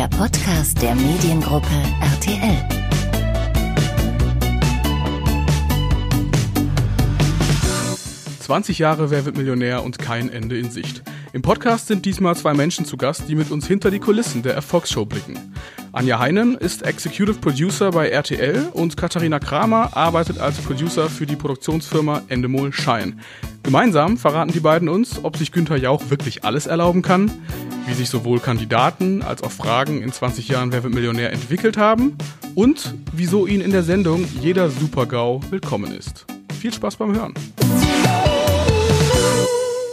[0.00, 1.66] der Podcast der Mediengruppe
[2.00, 2.56] RTL.
[8.42, 11.02] »20 Jahre Wer wird Millionär und kein Ende in Sicht«.
[11.34, 14.54] Im Podcast sind diesmal zwei Menschen zu Gast, die mit uns hinter die Kulissen der
[14.54, 15.52] Erfolgsshow blicken.
[15.92, 21.34] Anja Heinen ist Executive Producer bei RTL und Katharina Kramer arbeitet als Producer für die
[21.34, 23.20] Produktionsfirma Endemol Schein.
[23.64, 27.28] Gemeinsam verraten die beiden uns, ob sich Günther Jauch wirklich alles erlauben kann,
[27.86, 32.16] wie sich sowohl Kandidaten als auch Fragen in 20 Jahren Wer wird Millionär entwickelt haben
[32.54, 36.24] und wieso ihnen in der Sendung jeder Super-GAU willkommen ist.
[36.60, 37.34] Viel Spaß beim Hören.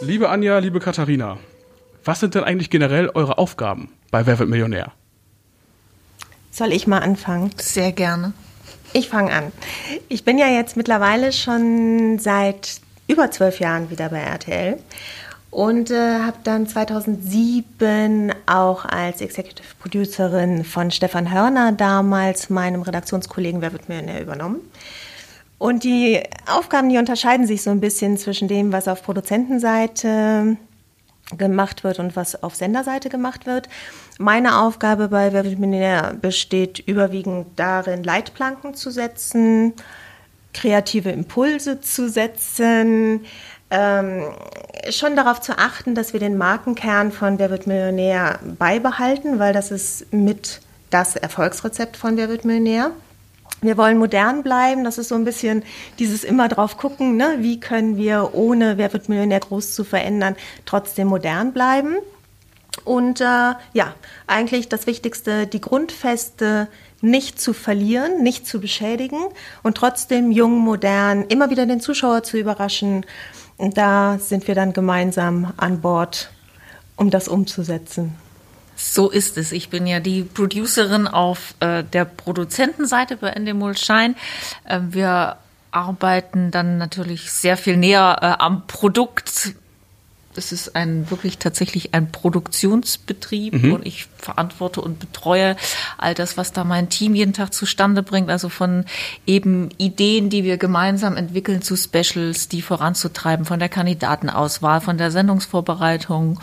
[0.04, 1.40] Liebe Anja, liebe Katharina,
[2.06, 4.94] was sind denn eigentlich generell eure Aufgaben bei Wer wird Millionär?
[6.58, 7.52] Soll ich mal anfangen?
[7.58, 8.34] Sehr gerne.
[8.92, 9.52] Ich fange an.
[10.10, 14.80] Ich bin ja jetzt mittlerweile schon seit über zwölf Jahren wieder bei RTL
[15.52, 23.62] und äh, habe dann 2007 auch als Executive Producerin von Stefan Hörner damals meinem Redaktionskollegen
[23.62, 24.62] Wer wird Millionär übernommen.
[25.60, 30.58] Und die Aufgaben, die unterscheiden sich so ein bisschen zwischen dem, was auf Produzentenseite
[31.36, 33.68] gemacht wird und was auf Senderseite gemacht wird.
[34.18, 39.74] Meine Aufgabe bei Wer wird Millionär besteht überwiegend darin, Leitplanken zu setzen,
[40.54, 43.26] kreative Impulse zu setzen,
[43.70, 44.24] ähm,
[44.90, 49.72] schon darauf zu achten, dass wir den Markenkern von Wer wird Millionär beibehalten, weil das
[49.72, 52.92] ist mit das Erfolgsrezept von Wer wird Millionär.
[53.62, 55.64] Wir wollen modern bleiben, das ist so ein bisschen
[55.98, 57.38] dieses immer drauf gucken, ne?
[57.40, 61.96] wie können wir ohne Wer wird Millionär groß zu verändern, trotzdem modern bleiben.
[62.86, 63.96] Und äh, ja,
[64.28, 66.68] eigentlich das Wichtigste, die Grundfeste
[67.02, 69.20] nicht zu verlieren, nicht zu beschädigen
[69.64, 73.06] und trotzdem jung, modern, immer wieder den Zuschauer zu überraschen.
[73.58, 76.32] Und da sind wir dann gemeinsam an Bord,
[76.96, 78.16] um das umzusetzen.
[78.78, 79.52] So ist es.
[79.52, 84.14] Ich bin ja die Producerin auf äh, der Produzentenseite bei Endemol Shine.
[84.66, 85.38] Äh, wir
[85.72, 89.56] arbeiten dann natürlich sehr viel näher äh, am Produkt.
[90.36, 93.74] Es ist ein wirklich tatsächlich ein Produktionsbetrieb mhm.
[93.74, 95.56] und ich verantworte und betreue
[95.98, 98.30] all das, was da mein Team jeden Tag zustande bringt.
[98.30, 98.86] Also von
[99.26, 105.10] eben Ideen, die wir gemeinsam entwickeln zu Specials, die voranzutreiben, von der Kandidatenauswahl, von der
[105.10, 106.40] Sendungsvorbereitung,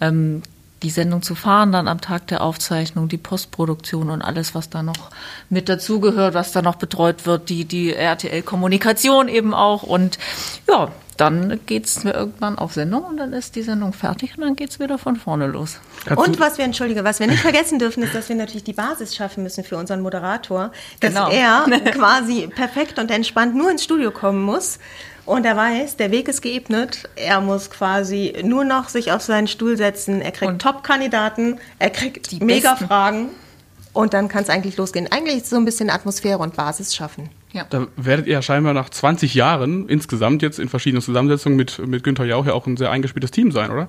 [0.00, 0.42] ähm,
[0.82, 4.82] die Sendung zu fahren, dann am Tag der Aufzeichnung, die Postproduktion und alles, was da
[4.82, 5.10] noch
[5.48, 9.82] mit dazugehört, was da noch betreut wird, die, die RTL-Kommunikation eben auch.
[9.82, 10.18] Und
[10.68, 14.54] ja, dann geht es irgendwann auf Sendung und dann ist die Sendung fertig und dann
[14.54, 15.78] geht es wieder von vorne los.
[16.14, 19.16] Und was wir, entschuldige, was wir nicht vergessen dürfen, ist, dass wir natürlich die Basis
[19.16, 21.30] schaffen müssen für unseren Moderator, dass genau.
[21.30, 24.78] er quasi perfekt und entspannt nur ins Studio kommen muss
[25.26, 27.08] und er weiß, der Weg ist geebnet.
[27.16, 30.22] Er muss quasi nur noch sich auf seinen Stuhl setzen.
[30.22, 33.28] Er kriegt Top-Kandidaten, er kriegt die Mega-Fragen.
[33.92, 35.10] Und dann kann es eigentlich losgehen.
[35.10, 37.30] Eigentlich so ein bisschen Atmosphäre und Basis schaffen.
[37.52, 37.64] Ja.
[37.70, 42.26] Da werdet ihr scheinbar nach 20 Jahren insgesamt jetzt in verschiedenen Zusammensetzungen mit, mit Günther
[42.26, 43.88] Jauch ja auch ein sehr eingespieltes Team sein, oder?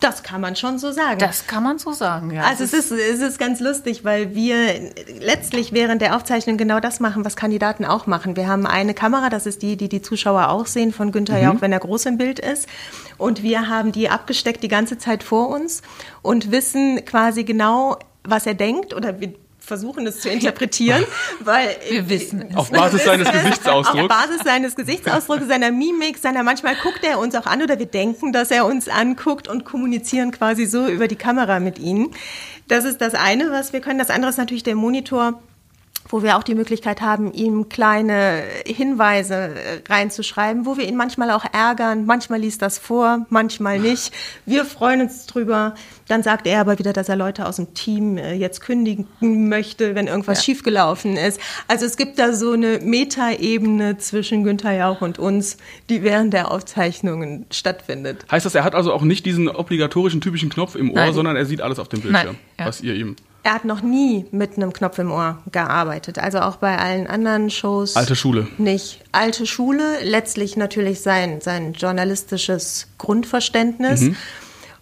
[0.00, 1.18] Das kann man schon so sagen.
[1.18, 2.42] Das kann man so sagen, ja.
[2.42, 7.00] Also es ist, es ist ganz lustig, weil wir letztlich während der Aufzeichnung genau das
[7.00, 8.36] machen, was Kandidaten auch machen.
[8.36, 11.44] Wir haben eine Kamera, das ist die, die die Zuschauer auch sehen von Günther mhm.
[11.44, 12.68] Jauch, wenn er groß im Bild ist.
[13.16, 15.80] Und wir haben die abgesteckt die ganze Zeit vor uns
[16.20, 19.32] und wissen quasi genau, was er denkt oder wir
[19.66, 21.04] versuchen es zu interpretieren,
[21.40, 22.56] weil wir wissen es.
[22.56, 27.34] auf Basis seines Gesichtsausdrucks, auf Basis seines Gesichtsausdrucks, seiner Mimik, seiner manchmal guckt er uns
[27.34, 31.16] auch an oder wir denken, dass er uns anguckt und kommunizieren quasi so über die
[31.16, 32.14] Kamera mit ihnen.
[32.68, 33.98] Das ist das eine, was wir können.
[33.98, 35.40] Das andere ist natürlich der Monitor
[36.08, 41.30] wo wir auch die Möglichkeit haben, ihm kleine Hinweise äh, reinzuschreiben, wo wir ihn manchmal
[41.30, 42.06] auch ärgern.
[42.06, 44.12] Manchmal liest das vor, manchmal nicht.
[44.44, 45.74] Wir freuen uns drüber.
[46.08, 49.94] Dann sagt er aber wieder, dass er Leute aus dem Team äh, jetzt kündigen möchte,
[49.94, 50.44] wenn irgendwas ja.
[50.44, 51.40] schiefgelaufen ist.
[51.66, 55.56] Also es gibt da so eine Metaebene zwischen Günther Jauch und uns,
[55.88, 58.24] die während der Aufzeichnungen stattfindet.
[58.30, 61.14] Heißt das, er hat also auch nicht diesen obligatorischen typischen Knopf im Ohr, Nein.
[61.14, 62.66] sondern er sieht alles auf dem Bildschirm, Nein, ja.
[62.66, 63.16] was ihr ihm
[63.46, 66.18] er hat noch nie mit einem Knopf im Ohr gearbeitet.
[66.18, 67.94] Also auch bei allen anderen Shows.
[67.94, 68.48] Alte Schule.
[68.58, 69.04] Nicht.
[69.12, 74.00] Alte Schule, letztlich natürlich sein, sein journalistisches Grundverständnis.
[74.00, 74.16] Mhm.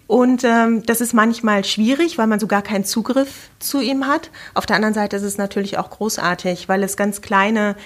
[0.07, 4.31] Und ähm, das ist manchmal schwierig, weil man so gar keinen Zugriff zu ihm hat.
[4.55, 7.77] Auf der anderen Seite ist es natürlich auch großartig, weil es ganz kleine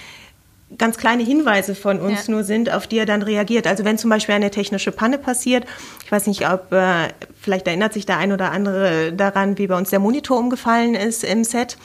[0.77, 2.33] ganz kleine Hinweise von uns ja.
[2.33, 3.65] nur sind, auf die er dann reagiert.
[3.65, 5.65] Also wenn zum Beispiel eine technische Panne passiert,
[6.05, 7.07] ich weiß nicht, ob äh,
[7.39, 11.23] vielleicht erinnert sich der ein oder andere daran, wie bei uns der Monitor umgefallen ist
[11.23, 11.77] im Set.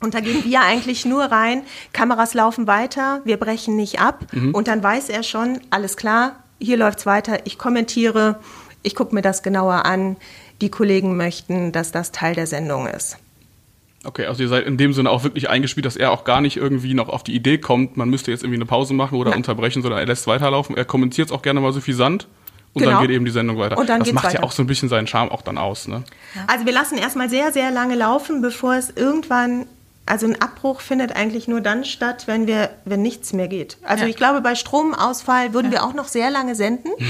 [0.00, 1.62] Und da gehen wir eigentlich nur rein,
[1.92, 4.54] Kameras laufen weiter, wir brechen nicht ab mhm.
[4.54, 8.38] und dann weiß er schon, alles klar, hier läuft's weiter, ich kommentiere,
[8.84, 10.16] ich gucke mir das genauer an,
[10.60, 13.18] die Kollegen möchten, dass das Teil der Sendung ist.
[14.04, 16.56] Okay, also ihr seid in dem Sinne auch wirklich eingespielt, dass er auch gar nicht
[16.56, 19.38] irgendwie noch auf die Idee kommt, man müsste jetzt irgendwie eine Pause machen oder Nein.
[19.38, 20.76] unterbrechen, sondern er lässt weiterlaufen.
[20.76, 22.28] Er kommentiert es auch gerne mal so suffisant.
[22.78, 22.98] Und genau.
[22.98, 23.76] dann geht eben die Sendung weiter.
[23.76, 24.38] Und dann das macht weiter.
[24.38, 25.88] ja auch so ein bisschen seinen Charme auch dann aus.
[25.88, 26.04] Ne?
[26.46, 29.66] Also wir lassen erstmal sehr, sehr lange laufen, bevor es irgendwann,
[30.06, 33.78] also ein Abbruch findet eigentlich nur dann statt, wenn wir, wenn nichts mehr geht.
[33.82, 34.10] Also ja.
[34.10, 35.78] ich glaube, bei Stromausfall würden ja.
[35.78, 36.90] wir auch noch sehr lange senden.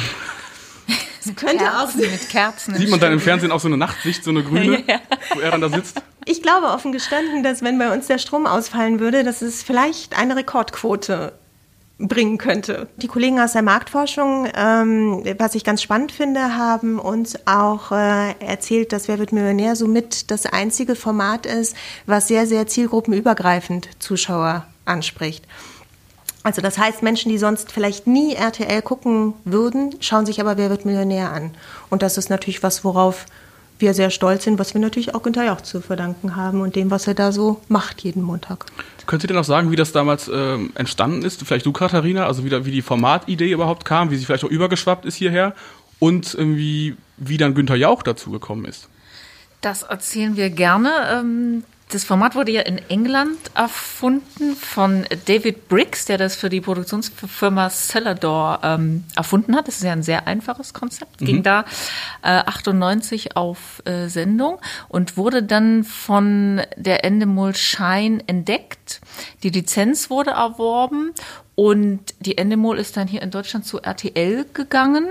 [1.21, 2.75] Es könnte Kerzen, auch mit Kerzen.
[2.77, 5.01] Sieht man dann im Fernsehen auch so eine Nachtsicht, so eine grüne, ja.
[5.35, 6.01] wo er dann da sitzt?
[6.25, 10.19] Ich glaube offen gestanden, dass wenn bei uns der Strom ausfallen würde, dass es vielleicht
[10.19, 11.35] eine Rekordquote
[11.99, 12.89] bringen könnte.
[12.97, 18.35] Die Kollegen aus der Marktforschung, ähm, was ich ganz spannend finde, haben uns auch äh,
[18.39, 24.67] erzählt, dass Wer wird Millionär somit das einzige Format ist, was sehr, sehr zielgruppenübergreifend Zuschauer
[24.85, 25.45] anspricht.
[26.45, 30.71] Also das heißt, Menschen, die sonst vielleicht nie RTL gucken würden, schauen sich aber Wer
[30.71, 31.51] wird Millionär an.
[31.91, 33.27] Und das ist natürlich was, worauf
[33.79, 36.91] wir sehr stolz sind, was wir natürlich auch Günther Jauch zu verdanken haben und dem,
[36.91, 38.67] was er da so macht jeden Montag.
[39.07, 41.43] Könnt ihr denn auch sagen, wie das damals ähm, entstanden ist?
[41.43, 45.07] Vielleicht du, Katharina, also wie, wie die Formatidee überhaupt kam, wie sie vielleicht auch übergeschwappt
[45.07, 45.55] ist hierher
[45.99, 48.89] und irgendwie, wie dann Günther Jauch dazu gekommen ist?
[49.61, 50.91] Das erzählen wir gerne.
[51.11, 56.61] Ähm, das Format wurde ja in England erfunden von David Briggs, der das für die
[56.61, 59.69] Produktionsfirma Celador ähm, erfunden hat.
[59.69, 61.19] Das ist ja ein sehr einfaches Konzept.
[61.19, 61.43] Ging mhm.
[61.43, 61.65] da
[62.23, 64.59] äh, 98 auf äh, Sendung
[64.89, 69.01] und wurde dann von der Endemol Shine entdeckt.
[69.43, 71.13] Die Lizenz wurde erworben
[71.55, 75.09] und die Endemol ist dann hier in Deutschland zu RTL gegangen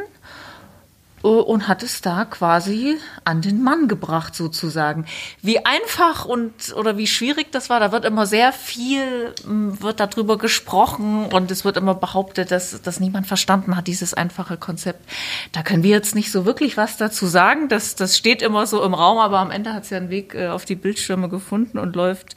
[1.24, 5.06] und hat es da quasi an den Mann gebracht sozusagen.
[5.42, 10.38] Wie einfach und oder wie schwierig das war, da wird immer sehr viel wird darüber
[10.38, 15.10] gesprochen und es wird immer behauptet, dass dass niemand verstanden hat dieses einfache Konzept.
[15.54, 17.68] Da können wir jetzt nicht so wirklich was dazu sagen.
[17.68, 20.36] Das das steht immer so im Raum, aber am Ende hat es ja einen Weg
[20.36, 22.36] äh, auf die Bildschirme gefunden und läuft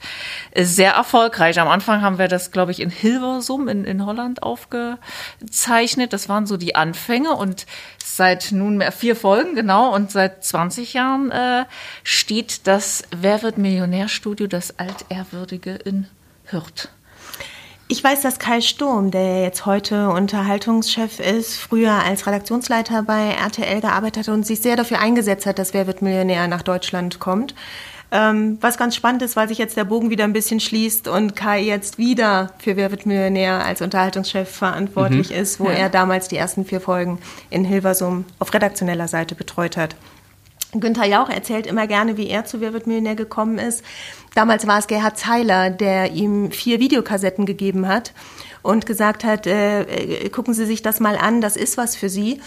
[0.51, 1.59] äh, sehr erfolgreich.
[1.59, 6.13] Am Anfang haben wir das, glaube ich, in Hilversum in in Holland aufgezeichnet.
[6.13, 7.67] Das waren so die Anfänge und
[8.03, 11.65] seit nunmehr vier Folgen, genau, und seit 20 Jahren äh,
[12.03, 16.07] steht das Wer wird Millionärstudio, das altehrwürdige in
[16.45, 16.89] Hürth.
[17.91, 23.81] Ich weiß, dass Kai Sturm, der jetzt heute Unterhaltungschef ist, früher als Redaktionsleiter bei RTL
[23.81, 27.53] gearbeitet hat und sich sehr dafür eingesetzt hat, dass Wer wird Millionär nach Deutschland kommt.
[28.13, 31.35] Ähm, was ganz spannend ist, weil sich jetzt der Bogen wieder ein bisschen schließt und
[31.37, 35.35] Kai jetzt wieder für Wer wird Millionär als Unterhaltungschef verantwortlich mhm.
[35.37, 35.75] ist, wo ja.
[35.75, 37.19] er damals die ersten vier Folgen
[37.49, 39.95] in Hilversum auf redaktioneller Seite betreut hat.
[40.73, 43.83] Günther Jauch erzählt immer gerne, wie er zu Wer wird Millionär gekommen ist.
[44.35, 48.13] Damals war es Gerhard Zeiler, der ihm vier Videokassetten gegeben hat
[48.61, 52.09] und gesagt hat, äh, äh gucken Sie sich das mal an, das ist was für
[52.09, 52.41] Sie.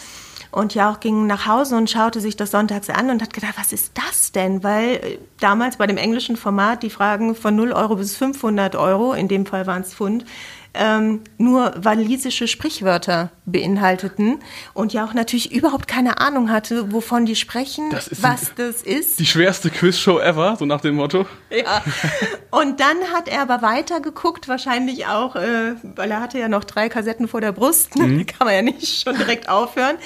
[0.55, 3.73] Und Jauch ging nach Hause und schaute sich das sonntags an und hat gedacht, was
[3.73, 4.63] ist das denn?
[4.63, 9.15] Weil äh, damals bei dem englischen Format die Fragen von 0 Euro bis 500 Euro,
[9.15, 10.25] in dem Fall waren es Pfund,
[10.73, 14.39] ähm, nur walisische Sprichwörter beinhalteten
[14.75, 18.83] und ja auch natürlich überhaupt keine Ahnung hatte, wovon die sprechen, das was ein, das
[18.83, 19.19] ist.
[19.19, 21.27] Die schwerste Quizshow ever, so nach dem Motto.
[21.51, 21.83] Ja.
[22.53, 26.89] Und dann hat er aber weitergeguckt, wahrscheinlich auch, äh, weil er hatte ja noch drei
[26.89, 28.25] Kassetten vor der Brust, mhm.
[28.27, 29.97] kann man ja nicht schon direkt aufhören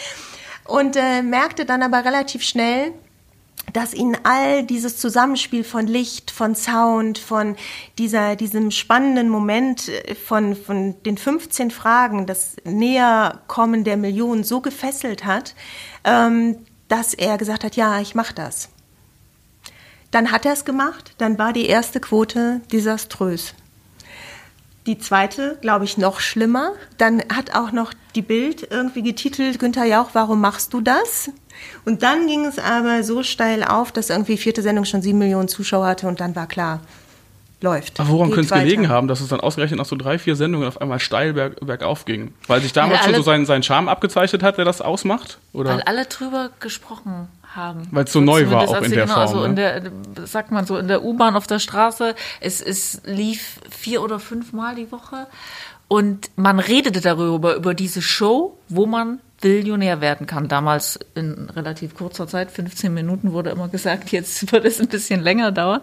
[0.68, 2.92] und äh, merkte dann aber relativ schnell,
[3.72, 7.56] dass ihnen all dieses Zusammenspiel von Licht, von Sound, von
[7.98, 14.60] dieser, diesem spannenden Moment äh, von, von den 15 Fragen, das Näherkommen der Million so
[14.60, 15.54] gefesselt hat,
[16.04, 16.58] ähm,
[16.88, 18.68] dass er gesagt hat, ja, ich mache das.
[20.10, 23.54] Dann hat er es gemacht, dann war die erste Quote desaströs.
[24.88, 26.72] Die zweite, glaube ich, noch schlimmer.
[26.96, 31.30] Dann hat auch noch die Bild irgendwie getitelt, Günther Jauch, warum machst du das?
[31.84, 35.48] Und dann ging es aber so steil auf, dass irgendwie vierte Sendung schon sieben Millionen
[35.48, 36.80] Zuschauer hatte und dann war klar,
[37.60, 38.00] läuft.
[38.00, 40.66] Aber woran könnte es gelegen haben, dass es dann ausgerechnet nach so drei, vier Sendungen
[40.66, 42.32] auf einmal steil berg, bergauf ging?
[42.46, 45.36] Weil sich damals Weil schon so sein, sein Charme abgezeichnet hat, der das ausmacht?
[45.52, 45.70] Oder?
[45.70, 47.88] Weil alle drüber gesprochen haben.
[47.90, 49.20] Weil es so, neu war auch in der genau, Form.
[49.20, 49.46] Also ne?
[49.46, 49.56] in
[50.14, 54.18] der, sagt man so, in der U-Bahn auf der Straße, es, es lief vier oder
[54.18, 55.26] fünf Mal die Woche
[55.88, 60.48] und man redete darüber, über diese Show, wo man Billionär werden kann.
[60.48, 65.22] Damals in relativ kurzer Zeit, 15 Minuten wurde immer gesagt, jetzt wird es ein bisschen
[65.22, 65.80] länger dauern.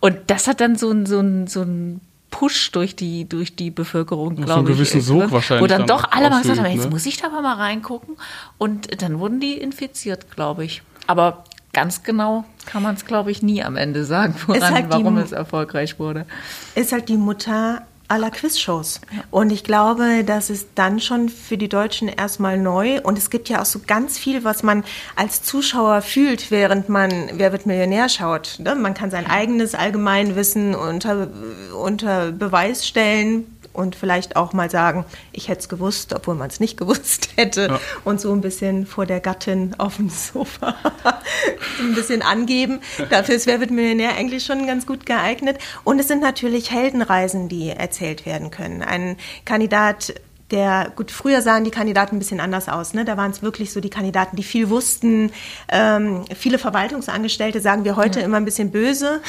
[0.00, 3.70] Und das hat dann so ein, so ein, so ein Push durch die, durch die
[3.70, 4.48] Bevölkerung, glaube ich.
[4.48, 5.62] So einen gewissen Sog wahrscheinlich.
[5.62, 6.90] Wo dann, dann doch alle mal gesagt haben, jetzt ne?
[6.90, 8.16] muss ich da mal reingucken.
[8.58, 10.82] Und dann wurden die infiziert, glaube ich.
[11.06, 15.16] Aber ganz genau kann man es, glaube ich, nie am Ende sagen, woran, halt warum
[15.16, 16.26] die, es erfolgreich wurde.
[16.74, 19.00] Ist halt die Mutter aller Quizshows.
[19.30, 23.00] Und ich glaube, das ist dann schon für die Deutschen erstmal neu.
[23.00, 24.84] Und es gibt ja auch so ganz viel, was man
[25.16, 28.56] als Zuschauer fühlt, während man Wer wird Millionär schaut.
[28.58, 28.74] Ne?
[28.74, 31.28] Man kann sein eigenes Allgemeinwissen unter,
[31.76, 33.44] unter Beweis stellen
[33.76, 37.68] und vielleicht auch mal sagen, ich hätte es gewusst, obwohl man es nicht gewusst hätte.
[37.68, 37.80] Ja.
[38.04, 40.74] Und so ein bisschen vor der Gattin auf dem Sofa
[41.80, 42.80] ein bisschen angeben.
[43.10, 45.58] Dafür ist Wer wird Millionär eigentlich schon ganz gut geeignet.
[45.84, 48.82] Und es sind natürlich Heldenreisen, die erzählt werden können.
[48.82, 50.14] Ein Kandidat
[50.50, 52.94] der, gut, früher sahen die Kandidaten ein bisschen anders aus.
[52.94, 53.04] Ne?
[53.04, 55.32] Da waren es wirklich so die Kandidaten, die viel wussten.
[55.68, 58.26] Ähm, viele Verwaltungsangestellte sagen wir heute ja.
[58.26, 59.20] immer ein bisschen böse,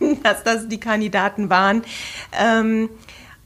[0.22, 1.82] dass das die Kandidaten waren.
[2.38, 2.90] Ähm,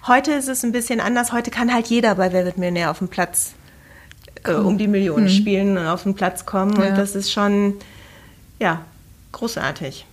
[0.07, 1.33] Heute ist es ein bisschen anders.
[1.33, 3.55] Heute kann halt jeder bei Wer wird Millionär auf dem Platz
[4.45, 5.31] äh, um die Millionen mhm.
[5.31, 6.81] spielen und auf den Platz kommen.
[6.81, 6.89] Ja.
[6.89, 7.77] Und das ist schon,
[8.59, 8.85] ja,
[9.31, 10.07] großartig.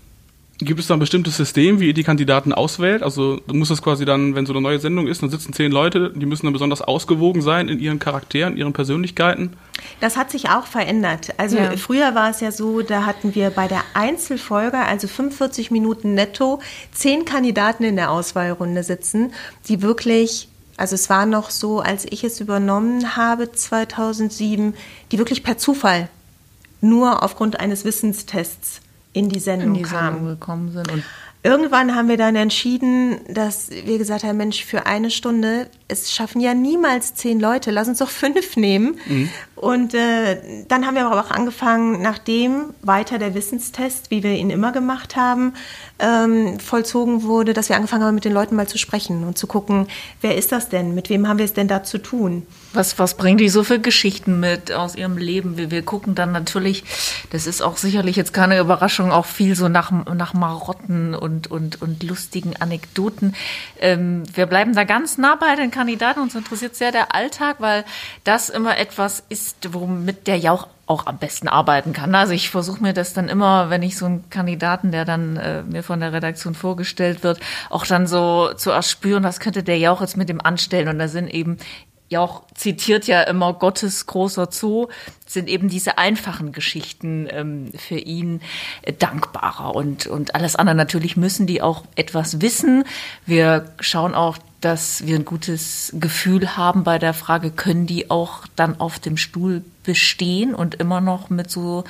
[0.62, 3.02] Gibt es da ein bestimmtes System, wie ihr die Kandidaten auswählt?
[3.02, 5.72] Also du musst das quasi dann, wenn so eine neue Sendung ist, dann sitzen zehn
[5.72, 9.54] Leute, die müssen dann besonders ausgewogen sein in ihren Charakteren, ihren Persönlichkeiten.
[10.02, 11.30] Das hat sich auch verändert.
[11.38, 11.72] Also ja.
[11.78, 16.60] früher war es ja so, da hatten wir bei der Einzelfolge, also 45 Minuten netto,
[16.92, 19.32] zehn Kandidaten in der Auswahlrunde sitzen,
[19.70, 24.74] die wirklich also es war noch so, als ich es übernommen habe 2007,
[25.12, 26.08] die wirklich per Zufall
[26.80, 28.80] nur aufgrund eines Wissenstests
[29.20, 30.92] in die Sendung, in die Sendung gekommen sind.
[30.92, 31.04] Und
[31.42, 36.42] Irgendwann haben wir dann entschieden, dass wir gesagt haben, Mensch, für eine Stunde, es schaffen
[36.42, 38.98] ja niemals zehn Leute, lass uns doch fünf nehmen.
[39.08, 39.30] Mhm.
[39.56, 44.50] Und äh, dann haben wir aber auch angefangen, nachdem weiter der Wissenstest, wie wir ihn
[44.50, 45.54] immer gemacht haben,
[46.00, 49.48] ähm, vollzogen wurde, dass wir angefangen haben, mit den Leuten mal zu sprechen und zu
[49.48, 49.88] gucken,
[50.20, 50.94] wer ist das denn?
[50.94, 52.46] Mit wem haben wir es denn da zu tun?
[52.74, 55.58] Was, was bringen die so für Geschichten mit aus ihrem Leben?
[55.58, 56.84] Wir, wir gucken dann natürlich,
[57.32, 61.82] das ist auch sicherlich jetzt keine Überraschung, auch viel so nach, nach Marotten und, und,
[61.82, 63.36] und lustigen Anekdoten.
[63.80, 66.20] Ähm, wir bleiben da ganz nah bei den Kandidaten.
[66.22, 67.86] Uns interessiert sehr der Alltag, weil
[68.24, 72.16] das immer etwas ist, womit der Jauch auch am besten arbeiten kann.
[72.16, 75.62] Also ich versuche mir das dann immer, wenn ich so einen Kandidaten, der dann äh,
[75.62, 80.02] mir von der Redaktion vorgestellt wird, auch dann so zu erspüren, was könnte der Jauch
[80.02, 80.88] jetzt mit dem anstellen.
[80.88, 81.60] Und da sind eben
[82.10, 84.88] Jauch zitiert ja immer Gottes großer Zoo,
[85.28, 88.42] sind eben diese einfachen Geschichten ähm, für ihn
[88.82, 90.76] äh, dankbarer und, und alles andere.
[90.76, 92.84] Natürlich müssen die auch etwas wissen.
[93.28, 98.46] Wir schauen auch, dass wir ein gutes Gefühl haben bei der Frage, können die auch
[98.56, 101.84] dann auf dem Stuhl bestehen und immer noch mit so,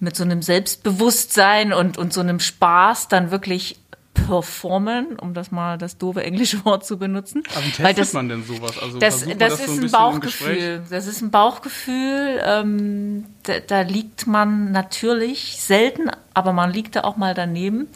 [0.00, 3.78] mit so einem Selbstbewusstsein und, und so einem Spaß dann wirklich
[4.14, 7.42] performen, um das mal das doofe englische Wort zu benutzen.
[7.54, 8.78] Aber wie testet das, man denn sowas?
[8.78, 10.82] Also das, das, das ist so ein, ein Bauchgefühl.
[10.90, 12.40] Das ist ein Bauchgefühl.
[12.44, 17.88] Ähm, da, da, liegt man natürlich selten, aber man liegt da auch mal daneben.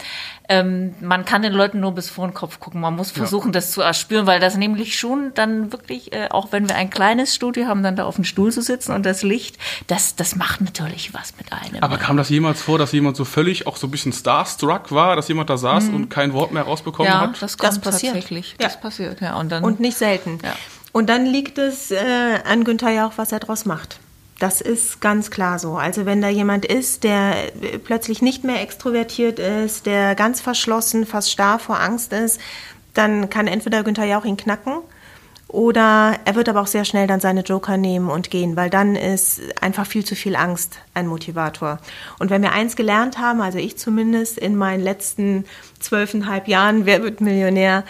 [0.48, 2.80] Ähm, man kann den Leuten nur bis vor den Kopf gucken.
[2.80, 3.52] Man muss versuchen, ja.
[3.52, 7.34] das zu erspüren, weil das nämlich schon dann wirklich, äh, auch wenn wir ein kleines
[7.34, 10.60] Studio haben, dann da auf dem Stuhl zu sitzen und das Licht, das, das macht
[10.60, 11.82] natürlich was mit einem.
[11.82, 15.16] Aber kam das jemals vor, dass jemand so völlig auch so ein bisschen starstruck war,
[15.16, 15.94] dass jemand da saß mhm.
[15.94, 17.42] und kein Wort mehr rausbekommen ja, hat?
[17.42, 18.14] Das, das passiert.
[18.14, 18.52] tatsächlich.
[18.60, 18.66] Ja.
[18.66, 19.38] Das passiert, ja.
[19.38, 20.38] Und, dann, und nicht selten.
[20.42, 20.54] Ja.
[20.92, 21.98] Und dann liegt es äh,
[22.44, 23.98] an Günther ja auch, was er draus macht.
[24.38, 25.76] Das ist ganz klar so.
[25.76, 27.34] Also wenn da jemand ist, der
[27.84, 32.40] plötzlich nicht mehr extrovertiert ist, der ganz verschlossen, fast starr vor Angst ist,
[32.92, 34.78] dann kann entweder Günther Jauch ihn knacken
[35.48, 38.96] oder er wird aber auch sehr schnell dann seine Joker nehmen und gehen, weil dann
[38.96, 41.78] ist einfach viel zu viel Angst ein Motivator.
[42.18, 45.44] Und wenn wir eins gelernt haben, also ich zumindest in meinen letzten
[45.78, 47.84] zwölfeinhalb Jahren, wer wird Millionär?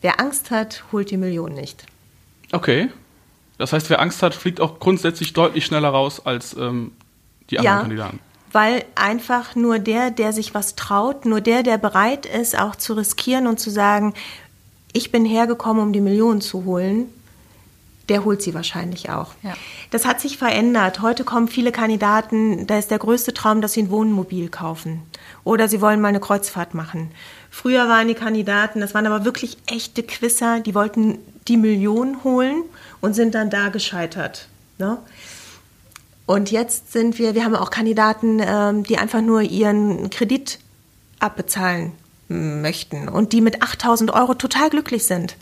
[0.00, 1.84] Wer Angst hat, holt die Million nicht.
[2.50, 2.88] Okay.
[3.62, 6.90] Das heißt, wer Angst hat, fliegt auch grundsätzlich deutlich schneller raus als ähm,
[7.48, 8.18] die anderen ja, Kandidaten.
[8.50, 12.94] Weil einfach nur der, der sich was traut, nur der, der bereit ist, auch zu
[12.94, 14.14] riskieren und zu sagen,
[14.92, 17.06] ich bin hergekommen, um die Millionen zu holen,
[18.08, 19.32] der holt sie wahrscheinlich auch.
[19.44, 19.54] Ja.
[19.92, 21.00] Das hat sich verändert.
[21.00, 25.02] Heute kommen viele Kandidaten, da ist der größte Traum, dass sie ein Wohnmobil kaufen.
[25.44, 27.12] Oder sie wollen mal eine Kreuzfahrt machen.
[27.48, 32.62] Früher waren die Kandidaten, das waren aber wirklich echte Quisser, die wollten die Millionen holen
[33.00, 34.48] und sind dann da gescheitert.
[34.78, 34.98] Ne?
[36.26, 40.58] Und jetzt sind wir, wir haben auch Kandidaten, ähm, die einfach nur ihren Kredit
[41.18, 41.92] abbezahlen
[42.28, 45.36] möchten und die mit 8000 Euro total glücklich sind.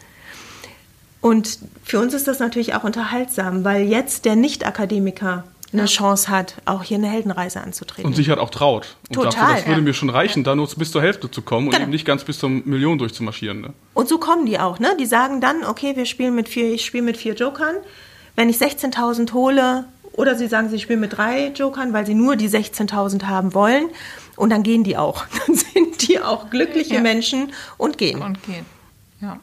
[1.21, 5.87] Und für uns ist das natürlich auch unterhaltsam, weil jetzt der Nicht-Akademiker eine ja.
[5.87, 8.07] Chance hat, auch hier eine Heldenreise anzutreten.
[8.07, 8.97] Und sich halt auch traut.
[9.09, 9.33] Und Total.
[9.33, 9.85] Sagt, das würde ja.
[9.85, 11.77] mir schon reichen, da nur bis zur Hälfte zu kommen genau.
[11.77, 13.61] und eben nicht ganz bis zur Million durchzumarschieren.
[13.61, 13.73] Ne?
[13.95, 14.79] Und so kommen die auch.
[14.79, 14.97] Ne?
[14.99, 17.77] Die sagen dann, okay, wir spielen mit vier, ich spiele mit vier Jokern.
[18.37, 22.37] Wenn ich 16.000 hole, oder sie sagen, sie spielen mit drei Jokern, weil sie nur
[22.37, 23.91] die 16.000 haben wollen.
[24.37, 25.25] Und dann gehen die auch.
[25.47, 27.01] Dann sind die auch glückliche ja.
[27.01, 28.23] Menschen und gehen.
[28.23, 28.65] Und gehen,
[29.21, 29.39] ja.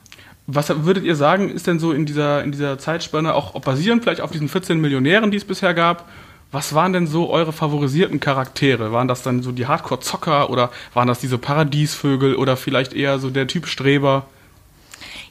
[0.47, 4.21] Was würdet ihr sagen, ist denn so in dieser, in dieser Zeitspanne, auch basierend vielleicht
[4.21, 6.07] auf diesen 14 Millionären, die es bisher gab,
[6.51, 8.93] was waren denn so eure favorisierten Charaktere?
[8.93, 13.29] Waren das dann so die Hardcore-Zocker oder waren das diese Paradiesvögel oder vielleicht eher so
[13.29, 14.25] der Typ Streber?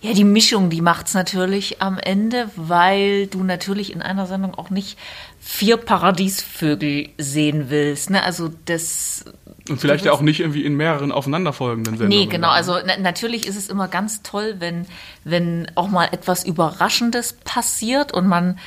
[0.03, 4.69] Ja, die Mischung, die macht's natürlich am Ende, weil du natürlich in einer Sendung auch
[4.69, 4.99] nicht
[5.41, 8.11] vier Paradiesvögel sehen willst.
[8.11, 8.23] Ne?
[8.23, 9.25] Also das.
[9.69, 12.25] Und vielleicht ja auch nicht irgendwie in mehreren aufeinanderfolgenden Sendungen.
[12.25, 12.49] Nee, genau.
[12.49, 14.87] Also na, natürlich ist es immer ganz toll, wenn,
[15.25, 18.59] wenn auch mal etwas Überraschendes passiert und man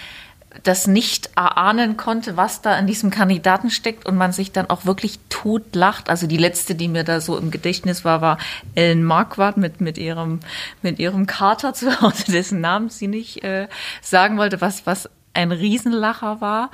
[0.64, 4.86] das nicht erahnen konnte, was da in diesem Kandidaten steckt und man sich dann auch
[4.86, 6.10] wirklich totlacht.
[6.10, 8.38] Also die letzte, die mir da so im Gedächtnis war, war
[8.76, 10.40] Ellen Marquardt mit, mit ihrem,
[10.82, 13.68] mit ihrem Kater zu Hause, dessen Namen sie nicht äh,
[14.02, 16.72] sagen wollte, was, was ein Riesenlacher war.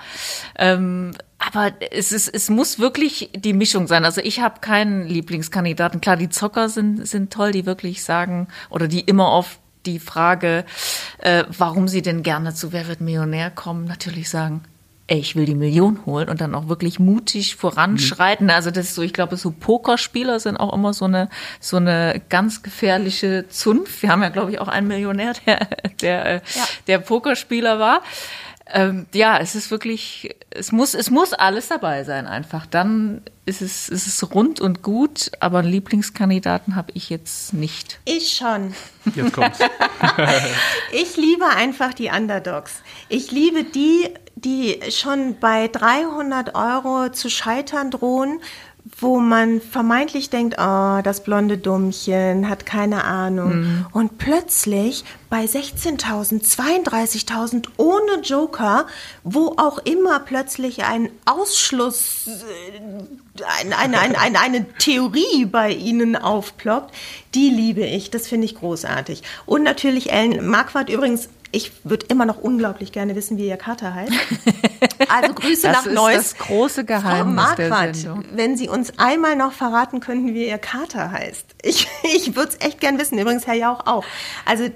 [0.57, 1.11] Ähm,
[1.45, 4.05] aber es, ist, es muss wirklich die Mischung sein.
[4.05, 6.01] Also ich habe keinen Lieblingskandidaten.
[6.01, 10.65] Klar, die Zocker sind, sind toll, die wirklich sagen oder die immer auf die Frage,
[11.19, 14.61] äh, warum sie denn gerne zu Wer wird Millionär kommen, natürlich sagen,
[15.07, 18.49] ey, ich will die Million holen und dann auch wirklich mutig voranschreiten.
[18.49, 22.21] Also das ist so, ich glaube, so Pokerspieler sind auch immer so eine so eine
[22.29, 24.01] ganz gefährliche Zunft.
[24.01, 25.67] Wir haben ja, glaube ich, auch einen Millionär, der
[26.01, 26.63] der, äh, ja.
[26.87, 28.01] der Pokerspieler war.
[28.67, 32.65] Ähm, ja, es ist wirklich, es muss, es muss alles dabei sein einfach.
[32.65, 37.99] Dann ist es, ist es rund und gut, aber einen Lieblingskandidaten habe ich jetzt nicht.
[38.05, 38.73] Ich schon.
[39.13, 39.59] Jetzt kommt's.
[40.91, 42.81] ich liebe einfach die Underdogs.
[43.07, 48.41] Ich liebe die, die schon bei 300 Euro zu scheitern drohen,
[48.97, 53.55] wo man vermeintlich denkt, oh, das blonde Dummchen hat keine Ahnung.
[53.55, 53.85] Mhm.
[53.91, 58.87] Und plötzlich bei 16.000, 32.000 ohne Joker,
[59.23, 62.29] wo auch immer plötzlich ein Ausschluss,
[63.59, 66.95] eine, eine, eine, eine, eine Theorie bei ihnen aufploppt,
[67.33, 68.11] die liebe ich.
[68.11, 69.23] Das finde ich großartig.
[69.45, 73.93] Und natürlich Ellen Marquardt übrigens ich würde immer noch unglaublich gerne wissen, wie ihr Kater
[73.93, 74.11] heißt.
[75.07, 76.15] Also Grüße nach Neuss.
[76.15, 80.47] Das ist das große Geheimnis Frau Marquardt, wenn Sie uns einmal noch verraten könnten, wie
[80.47, 81.45] Ihr Kater heißt.
[81.61, 83.17] Ich, ich würde es echt gern wissen.
[83.17, 84.03] Übrigens Herr Jauch auch.
[84.45, 84.69] Also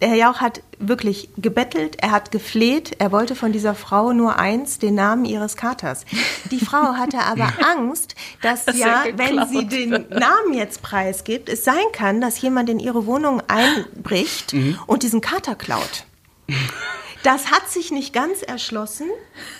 [0.00, 4.78] Herr Jauch hat wirklich gebettelt, er hat gefleht, er wollte von dieser Frau nur eins,
[4.78, 6.04] den Namen ihres Katers.
[6.50, 11.64] Die Frau hatte aber Angst, dass das ja, wenn sie den Namen jetzt preisgibt, es
[11.64, 14.78] sein kann, dass jemand in ihre Wohnung einbricht mhm.
[14.86, 16.04] und diesen Kater klaut.
[17.22, 19.08] Das hat sich nicht ganz erschlossen,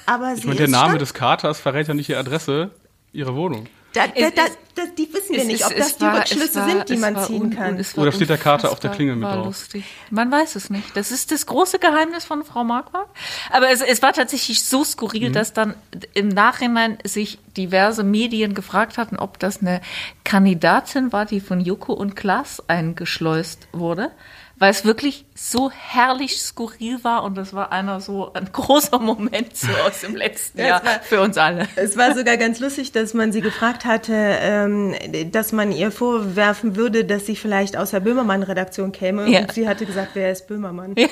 [0.07, 2.70] aber ich sie meine, der Name des Katers verrät ja nicht die Adresse
[3.12, 3.66] ihrer Wohnung.
[3.94, 4.31] Da, da,
[4.74, 7.51] da, die wissen wir nicht, ob das die war, Rückschlüsse war, sind, die man ziehen
[7.51, 7.83] kann.
[7.96, 9.46] Oder steht der Kater auf der Klingel mit drauf?
[9.46, 9.85] Lustig.
[10.11, 10.94] Man weiß es nicht.
[10.94, 13.09] Das ist das große Geheimnis von Frau Marquardt.
[13.51, 15.33] Aber es, es war tatsächlich so skurril, mhm.
[15.33, 15.74] dass dann
[16.12, 19.81] im Nachhinein sich diverse Medien gefragt hatten, ob das eine
[20.22, 24.11] Kandidatin war, die von Joko und Klaas eingeschleust wurde
[24.59, 29.57] weil es wirklich so herrlich skurril war und das war einer so ein großer Moment
[29.57, 31.68] so aus dem letzten Jahr war, für uns alle.
[31.77, 34.94] Es war sogar ganz lustig, dass man sie gefragt hatte, ähm,
[35.31, 39.40] dass man ihr vorwerfen würde, dass sie vielleicht aus der Böhmermann-Redaktion käme ja.
[39.40, 40.94] und sie hatte gesagt, wer ist Böhmermann?
[40.97, 41.09] Ja.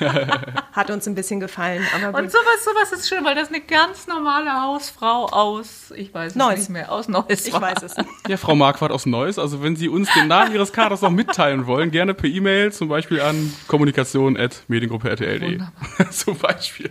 [0.72, 1.84] Hat uns ein bisschen gefallen.
[1.94, 6.32] Aber und sowas, sowas ist schön, weil das eine ganz normale Hausfrau aus, ich weiß
[6.32, 6.58] es Neuss.
[6.58, 7.46] nicht mehr, aus Neuss.
[7.46, 7.96] Ich weiß es.
[8.28, 11.66] Ja, Frau Marquardt aus Neuss, also wenn Sie uns den Namen Ihres Kaders noch mitteilen
[11.66, 15.60] wollen, gerne per E-Mail Mail zum Beispiel an kommunikation.mediengruppe.rtl.de.
[16.10, 16.90] zum Beispiel.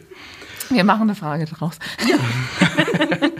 [0.70, 1.78] Wir machen eine Frage draus.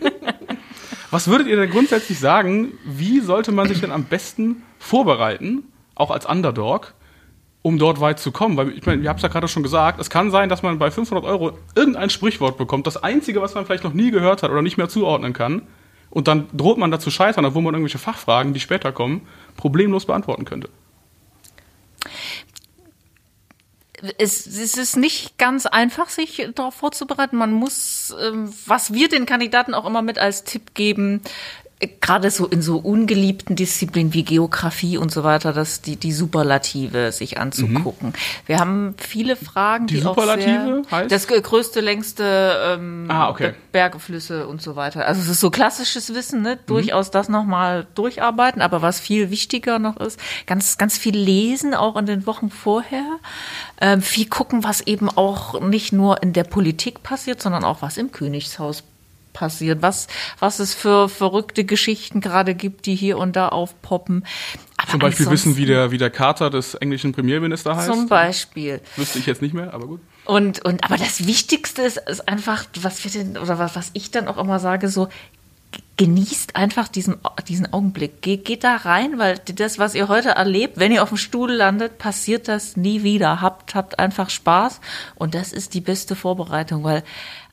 [1.12, 5.64] Was würdet ihr denn grundsätzlich sagen, wie sollte man sich denn am besten vorbereiten,
[5.96, 6.94] auch als Underdog,
[7.62, 8.58] um dort weit zu kommen?
[8.58, 10.78] Weil ich meine, ihr habt es ja gerade schon gesagt, es kann sein, dass man
[10.80, 14.52] bei 500 Euro irgendein Sprichwort bekommt, das einzige, was man vielleicht noch nie gehört hat
[14.52, 15.64] oder nicht mehr zuordnen kann.
[16.10, 19.22] Und dann droht man dazu scheitern, obwohl man irgendwelche Fachfragen, die später kommen,
[19.56, 20.70] problemlos beantworten könnte.
[24.18, 27.38] Es, es ist nicht ganz einfach, sich darauf vorzubereiten.
[27.38, 31.22] Man muss, ähm, was wir den Kandidaten auch immer mit als Tipp geben,
[31.80, 37.12] gerade so in so ungeliebten Disziplinen wie Geografie und so weiter, dass die, die Superlative
[37.12, 38.10] sich anzugucken.
[38.10, 38.14] Mhm.
[38.48, 41.12] Wir haben viele Fragen, die, die Superlative auch sehr, heißt?
[41.12, 43.54] Das größte, längste ähm, ah, okay.
[43.72, 45.06] Berge, Flüsse und so weiter.
[45.06, 46.56] Also es ist so klassisches Wissen, ne?
[46.56, 46.60] Mhm.
[46.66, 51.96] durchaus das nochmal durcharbeiten, aber was viel wichtiger noch ist, ganz, ganz viel lesen, auch
[51.96, 53.20] in den Wochen vorher.
[53.80, 57.98] Ähm, viel gucken, was eben auch nicht nur in der Politik passiert, sondern auch was
[57.98, 58.97] im Königshaus passiert
[59.38, 60.08] passiert, was,
[60.40, 64.26] was es für verrückte Geschichten gerade gibt, die hier und da aufpoppen.
[64.78, 67.88] Aber zum Beispiel wissen, wie der, wie der Kater des englischen Premierministers heißt.
[67.88, 68.82] Zum Beispiel.
[68.96, 70.02] Wüsste ich jetzt nicht mehr, aber gut.
[70.26, 74.10] Und, und, aber das Wichtigste ist, ist einfach, was wir denn, oder was, was ich
[74.10, 75.08] dann auch immer sage, so,
[75.98, 78.22] genießt einfach diesen, diesen Augenblick.
[78.22, 81.52] Geht, geht da rein, weil das, was ihr heute erlebt, wenn ihr auf dem Stuhl
[81.52, 83.42] landet, passiert das nie wieder.
[83.42, 84.80] Habt, habt einfach Spaß
[85.16, 87.04] und das ist die beste Vorbereitung, weil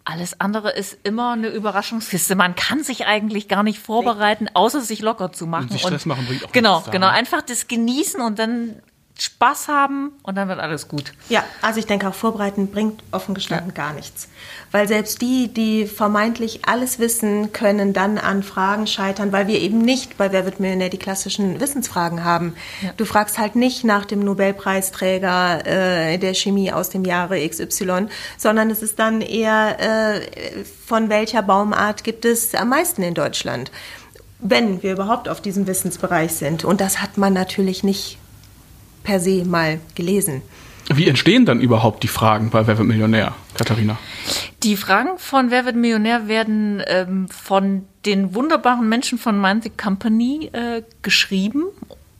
[0.04, 2.34] alles andere ist immer eine Überraschungskiste.
[2.34, 5.64] Man kann sich eigentlich gar nicht vorbereiten, außer sich locker zu machen.
[5.64, 7.06] Und sich Stress machen bringt auch Genau, nichts, genau.
[7.06, 7.18] sagen.
[7.18, 8.82] Einfach das genießen und dann
[9.16, 11.12] Spaß haben und dann wird alles gut.
[11.28, 14.28] Ja, also ich denke auch vorbereiten bringt offen gestanden gar nichts.
[14.72, 19.78] Weil selbst die, die vermeintlich alles wissen, können dann an Fragen scheitern, weil wir eben
[19.78, 22.54] nicht bei Wer wird Millionär die klassischen Wissensfragen haben.
[22.96, 28.68] Du fragst halt nicht nach dem Nobelpreisträger äh, der Chemie aus dem Jahre XY, sondern
[28.70, 33.70] es ist dann eher, äh, von welcher Baumart gibt es am meisten in Deutschland.
[34.40, 36.64] Wenn wir überhaupt auf diesem Wissensbereich sind.
[36.64, 38.18] Und das hat man natürlich nicht
[39.04, 40.42] per se mal gelesen.
[40.92, 43.96] Wie entstehen dann überhaupt die Fragen bei Wer wird Millionär, Katharina?
[44.62, 49.70] Die Fragen von Wer wird Millionär werden ähm, von den wunderbaren Menschen von Mind the
[49.70, 51.64] Company äh, geschrieben,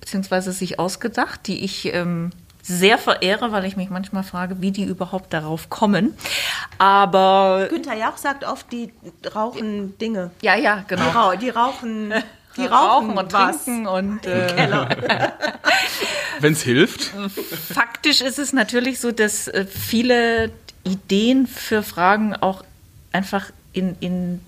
[0.01, 2.31] beziehungsweise sich ausgedacht, die ich ähm,
[2.63, 6.15] sehr verehre, weil ich mich manchmal frage, wie die überhaupt darauf kommen.
[6.79, 8.91] Aber Günther Jauch sagt oft, die
[9.35, 10.31] rauchen Dinge.
[10.41, 11.35] ja, ja, Die, genau.
[11.37, 12.15] die rauchen,
[12.57, 13.65] die rauchen rauchen und was.
[13.65, 14.89] trinken und äh, Keller.
[16.41, 17.13] Wenn es hilft.
[17.73, 20.51] faktisch ist es natürlich so, dass äh, viele
[20.85, 22.65] Ideen für Fragen auch
[23.13, 24.41] einfach in, in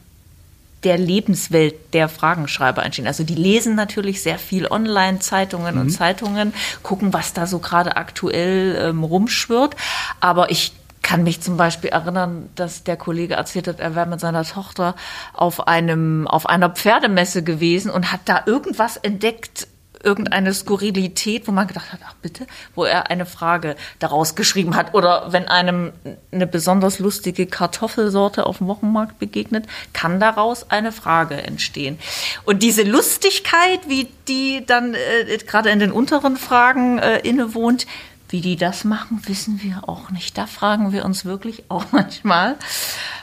[0.85, 3.07] der Lebenswelt der Fragenschreiber entstehen.
[3.07, 8.77] Also die lesen natürlich sehr viel Online-Zeitungen und Zeitungen, gucken, was da so gerade aktuell
[8.81, 9.75] ähm, rumschwirrt.
[10.21, 10.73] Aber ich
[11.07, 14.97] kann mich zum Beispiel erinnern, dass der Kollege erzählt hat, er wäre mit seiner Tochter
[15.35, 19.69] auf einem, auf einer Pferdemesse gewesen und hat da irgendwas entdeckt,
[20.03, 24.95] irgendeine Skurrilität, wo man gedacht hat, ach bitte, wo er eine Frage daraus geschrieben hat.
[24.95, 25.93] Oder wenn einem
[26.33, 32.01] eine besonders lustige Kartoffelsorte auf dem Wochenmarkt begegnet, kann daraus eine Frage entstehen.
[32.45, 37.87] Und diese Lustigkeit, wie die dann äh, gerade in den unteren Fragen äh, innewohnt,
[38.29, 40.37] wie die das machen, wissen wir auch nicht.
[40.37, 42.57] Da fragen wir uns wirklich auch manchmal,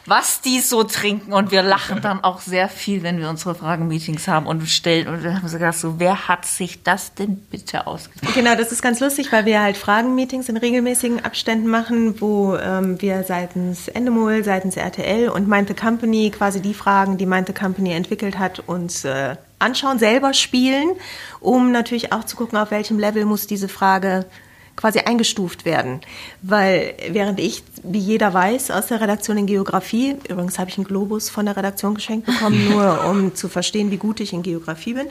[0.06, 1.34] was die so trinken.
[1.34, 5.08] Und wir lachen dann auch sehr viel, wenn wir unsere Fragenmeetings haben und stellen.
[5.08, 8.34] Und wir haben so gedacht, so, wer hat sich das denn bitte ausgedacht?
[8.34, 13.02] Genau, das ist ganz lustig, weil wir halt Fragenmeetings in regelmäßigen Abständen machen, wo ähm,
[13.02, 17.54] wir seitens Endemol, seitens RTL und Mind the Company quasi die Fragen, die Mind the
[17.54, 20.92] Company entwickelt hat, uns äh, anschauen, selber spielen,
[21.39, 24.26] um natürlich auch zu gucken, auf welchem Level muss diese Frage
[24.75, 26.01] quasi eingestuft werden.
[26.41, 30.88] Weil während ich, wie jeder weiß, aus der Redaktion in Geografie, übrigens habe ich einen
[30.88, 34.93] Globus von der Redaktion geschenkt bekommen, nur um zu verstehen, wie gut ich in Geografie
[34.93, 35.07] bin,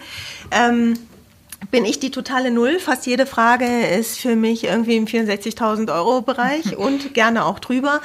[0.50, 0.94] ähm,
[1.70, 2.80] bin ich die totale Null.
[2.80, 8.00] Fast jede Frage ist für mich irgendwie im 64.000 Euro Bereich und gerne auch drüber.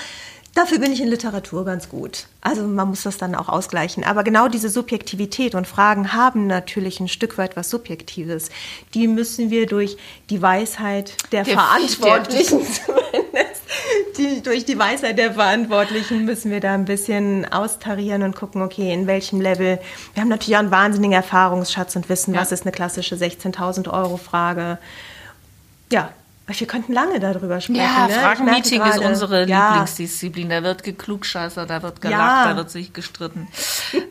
[0.55, 2.25] Dafür bin ich in Literatur ganz gut.
[2.41, 4.03] Also man muss das dann auch ausgleichen.
[4.03, 8.49] Aber genau diese Subjektivität und Fragen haben natürlich ein Stück weit was Subjektives.
[8.95, 9.97] Die müssen wir durch
[10.31, 13.61] die Weisheit der, Der- Verantwortlichen zumindest,
[14.17, 18.91] die, durch die Weisheit der Verantwortlichen müssen wir da ein bisschen austarieren und gucken, okay,
[18.91, 19.79] in welchem Level.
[20.15, 22.41] Wir haben natürlich auch einen wahnsinnigen Erfahrungsschatz und wissen, Ja.
[22.41, 24.79] was ist eine klassische 16.000 Euro Frage.
[25.91, 26.11] Ja,
[26.47, 27.81] wir könnten lange darüber sprechen.
[27.81, 28.13] Ja, ne?
[28.13, 30.49] Fragenmeeting ist unsere ja, Lieblingsdisziplin.
[30.49, 32.51] Da wird geklugscheißert, da wird gelacht, Ja.
[32.51, 33.47] da wird sich gestritten.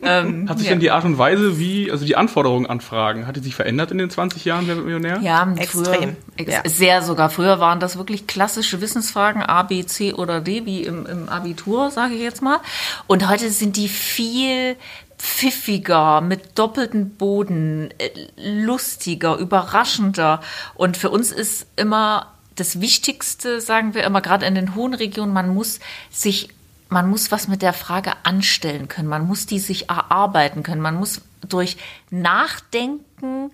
[0.03, 0.73] ähm, Hat sich ja.
[0.73, 3.91] denn die Art und Weise, wie, also die Anforderungen an Fragen, hat die sich verändert
[3.91, 5.19] in den 20 Jahren Wer wird Millionär?
[5.21, 6.61] Ja, Extrem, Früher, ex ja.
[6.65, 7.29] Sehr sogar.
[7.31, 11.89] Früher waren das wirklich klassische Wissensfragen A, B, C oder D, wie im, im Abitur,
[11.89, 12.59] sage ich jetzt mal.
[13.07, 14.75] Und heute sind die viel
[15.17, 20.41] pfiffiger, mit doppeltem Boden, äh, lustiger, überraschender.
[20.75, 25.33] Und für uns ist immer das Wichtigste, sagen wir immer, gerade in den hohen Regionen,
[25.33, 25.79] man muss
[26.11, 26.49] sich
[26.89, 30.95] man muss was mit der Frage anstellen können, man muss die sich erarbeiten können, man
[30.95, 31.75] muss durch
[32.09, 33.51] Nachdenken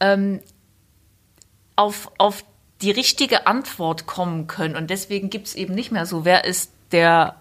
[0.00, 0.40] ähm,
[1.74, 2.44] auf, auf
[2.82, 4.76] die richtige Antwort kommen können.
[4.76, 7.36] Und deswegen gibt es eben nicht mehr so, wer ist der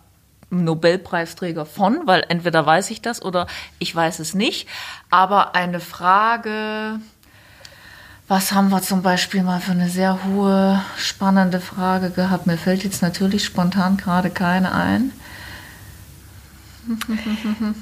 [0.49, 3.47] Nobelpreisträger von, weil entweder weiß ich das oder
[3.79, 4.67] ich weiß es nicht.
[5.09, 6.99] Aber eine Frage,
[8.27, 12.47] was haben wir zum Beispiel mal für eine sehr hohe, spannende Frage gehabt?
[12.47, 15.11] Mir fällt jetzt natürlich spontan gerade keine ein.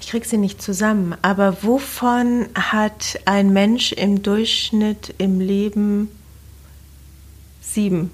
[0.00, 1.16] Ich krieg sie nicht zusammen.
[1.22, 6.10] Aber wovon hat ein Mensch im Durchschnitt im Leben
[7.62, 8.10] sieben?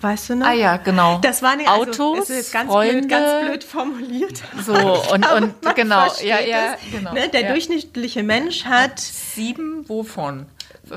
[0.00, 0.46] Weißt du noch?
[0.46, 1.18] Ah ja, genau.
[1.18, 2.98] Das war nicht also, Autos, ganz Freunde.
[2.98, 4.42] blöd, ganz blöd formuliert.
[4.64, 4.72] So,
[5.12, 7.12] und, und genau, ja, ja, genau.
[7.12, 7.52] Ne, der ja.
[7.52, 10.46] durchschnittliche Mensch hat Sieben wovon?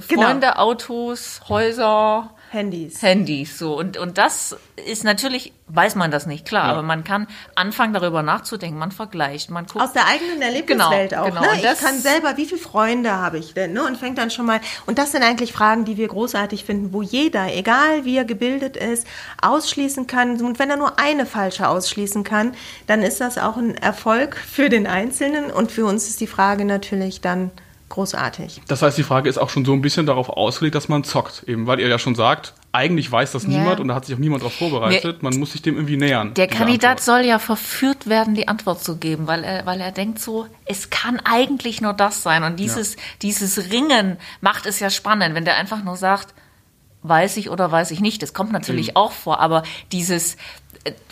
[0.07, 0.21] Genau.
[0.21, 3.01] Freunde, Autos, Häuser, Handys.
[3.01, 6.71] Handys so und und das ist natürlich weiß man das nicht klar, Ja.
[6.73, 11.21] aber man kann anfangen darüber nachzudenken, man vergleicht, man guckt Aus der eigenen Erlebniswelt Genau,
[11.21, 11.27] auch.
[11.27, 11.41] genau.
[11.41, 11.49] Ne?
[11.49, 13.71] Und Ich das- kann selber, wie viele Freunde habe ich denn?
[13.71, 13.83] Ne?
[13.85, 14.59] Und fängt dann schon mal.
[14.85, 18.75] Und das sind eigentlich Fragen, die wir großartig finden, wo jeder, egal wie er gebildet
[18.75, 19.07] ist,
[19.41, 20.41] ausschließen kann.
[20.41, 22.53] Und wenn er nur eine falsche ausschließen kann,
[22.87, 25.51] dann ist das auch ein Erfolg für den Einzelnen.
[25.51, 27.51] Und für uns ist die Frage natürlich dann
[27.91, 28.61] großartig.
[28.67, 31.43] Das heißt, die Frage ist auch schon so ein bisschen darauf ausgelegt, dass man zockt.
[31.47, 33.49] Eben, weil ihr ja schon sagt, eigentlich weiß das Ja.
[33.49, 35.21] niemand und da hat sich auch niemand darauf vorbereitet.
[35.23, 36.33] Man muss sich dem irgendwie nähern.
[36.33, 37.05] Der Kandidat Antwort.
[37.05, 40.89] soll ja verführt werden, die Antwort zu geben, weil er, weil er denkt so, es
[40.89, 42.43] kann eigentlich nur das sein.
[42.43, 46.33] Und dieses, dieses Ringen macht es ja spannend, wenn der einfach nur sagt,
[47.03, 48.21] weiß ich oder weiß ich nicht.
[48.21, 50.37] Das kommt natürlich auch vor, aber dieses,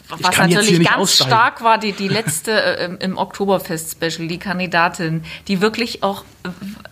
[0.10, 1.30] was natürlich ganz aussteigen.
[1.30, 6.50] stark war, die, die letzte äh, im, im Oktoberfest-Special, die Kandidatin, die wirklich auch äh,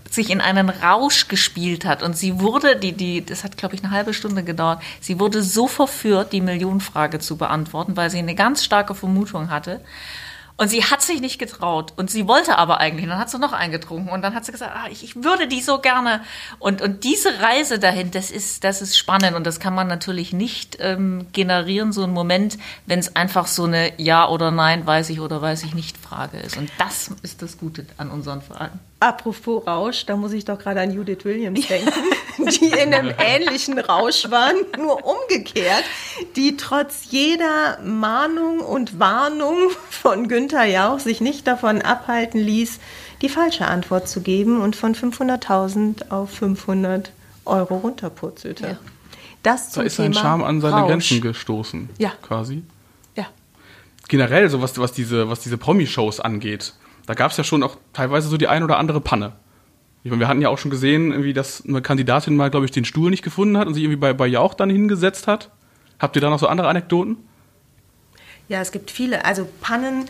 [0.10, 2.03] sich in einen Rausch gespielt hat.
[2.03, 5.41] Und sie wurde, die, die, das hat, glaube ich, eine halbe Stunde gedauert, sie wurde
[5.43, 9.82] so verführt, die Millionenfrage zu beantworten, weil sie eine ganz starke Vermutung hatte.
[10.58, 11.93] Und sie hat sich nicht getraut.
[11.98, 13.04] Und sie wollte aber eigentlich.
[13.04, 14.12] Und dann hat sie noch eingetrunken.
[14.12, 16.22] Und dann hat sie gesagt, ah, ich, ich würde die so gerne.
[16.58, 19.36] Und, und diese Reise dahin, das ist, das ist spannend.
[19.36, 23.65] Und das kann man natürlich nicht ähm, generieren, so ein Moment, wenn es einfach so
[23.65, 26.58] eine Ja oder Nein, weiß ich oder weiß ich nicht Frage ist.
[26.58, 28.80] Und das ist das Gute an unseren Vereinen.
[29.00, 31.91] Apropos Rausch, da muss ich doch gerade an Judith Williams denken,
[32.38, 35.84] die in einem ähnlichen Rausch waren, nur umgekehrt,
[36.36, 42.80] die trotz jeder Mahnung und Warnung von Günther Jauch sich nicht davon abhalten ließ,
[43.21, 47.12] die falsche Antwort zu geben und von 500.000 auf 500
[47.45, 48.67] Euro runterpurzelte.
[48.67, 48.78] Ja.
[49.43, 50.89] Das Da zum ist sein Charme an seine Rausch.
[50.89, 51.89] Grenzen gestoßen.
[51.97, 52.12] Ja.
[52.21, 52.63] Quasi.
[53.15, 53.28] Ja.
[54.08, 56.73] Generell, so was, was diese, was diese Promi-Shows angeht,
[57.06, 59.34] da gab es ja schon auch teilweise so die ein oder andere Panne.
[60.08, 62.72] Ich meine, wir hatten ja auch schon gesehen, irgendwie, dass eine Kandidatin mal, glaube ich,
[62.72, 65.52] den Stuhl nicht gefunden hat und sich irgendwie bei, bei Jauch dann hingesetzt hat.
[66.00, 67.17] Habt ihr da noch so andere Anekdoten?
[68.48, 69.26] Ja, es gibt viele.
[69.26, 70.06] Also Pannen.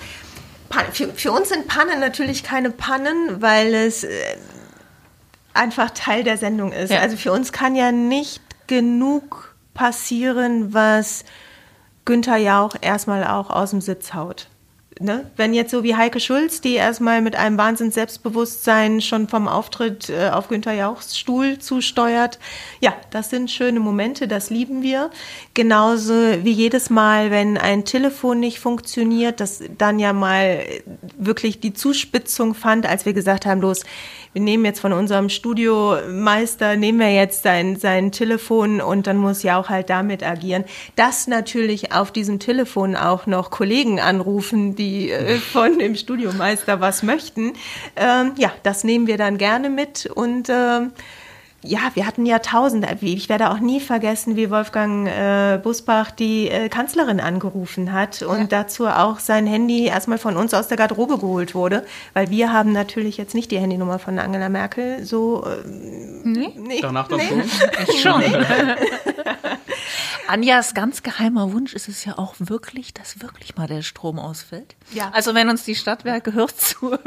[0.70, 4.10] Pan für, für uns sind Pannen natürlich keine Pannen, weil es äh,
[5.56, 6.92] einfach Teil der Sendung ist.
[6.92, 7.00] Ja.
[7.00, 11.26] Also für uns kann ja nicht genug passieren, was
[12.06, 14.48] Günther Jauch erstmal auch aus dem Sitz haut.
[15.00, 15.30] Ne?
[15.36, 20.10] Wenn jetzt so wie Heike Schulz, die erstmal mit einem Wahnsinns Selbstbewusstsein schon vom Auftritt
[20.10, 22.40] äh, auf Günther Jauchs Stuhl zusteuert.
[22.80, 25.12] Ja, das sind schöne Momente, das lieben wir.
[25.54, 30.64] Genauso wie jedes Mal, wenn ein Telefon nicht funktioniert, das dann ja mal
[31.18, 33.84] wirklich die Zuspitzung fand, als wir gesagt haben, los,
[34.34, 39.42] wir nehmen jetzt von unserem Studiomeister, nehmen wir jetzt sein, sein Telefon und dann muss
[39.42, 40.64] ja auch halt damit agieren.
[40.96, 47.04] Dass natürlich auf diesem Telefon auch noch Kollegen anrufen, die äh, von dem Studiomeister was
[47.04, 47.54] möchten.
[47.96, 50.92] Ähm, ja, das nehmen wir dann gerne mit und ähm,
[51.64, 52.88] ja, wir hatten ja tausende.
[53.02, 58.52] Ich werde auch nie vergessen, wie Wolfgang äh, Busbach die äh, Kanzlerin angerufen hat und
[58.52, 62.72] dazu auch sein Handy erstmal von uns aus der Garderobe geholt wurde, weil wir haben
[62.72, 65.46] natürlich jetzt nicht die Handynummer von Angela Merkel so.
[65.46, 65.68] Äh,
[66.24, 66.80] nee.
[66.82, 67.44] Danach dann schon?
[67.88, 68.24] Ich schon.
[70.28, 74.76] Anjas ganz geheimer Wunsch ist es ja auch wirklich, dass wirklich mal der Strom ausfällt.
[74.92, 75.10] Ja.
[75.14, 77.02] Also wenn uns die Stadtwerke hört zuhören,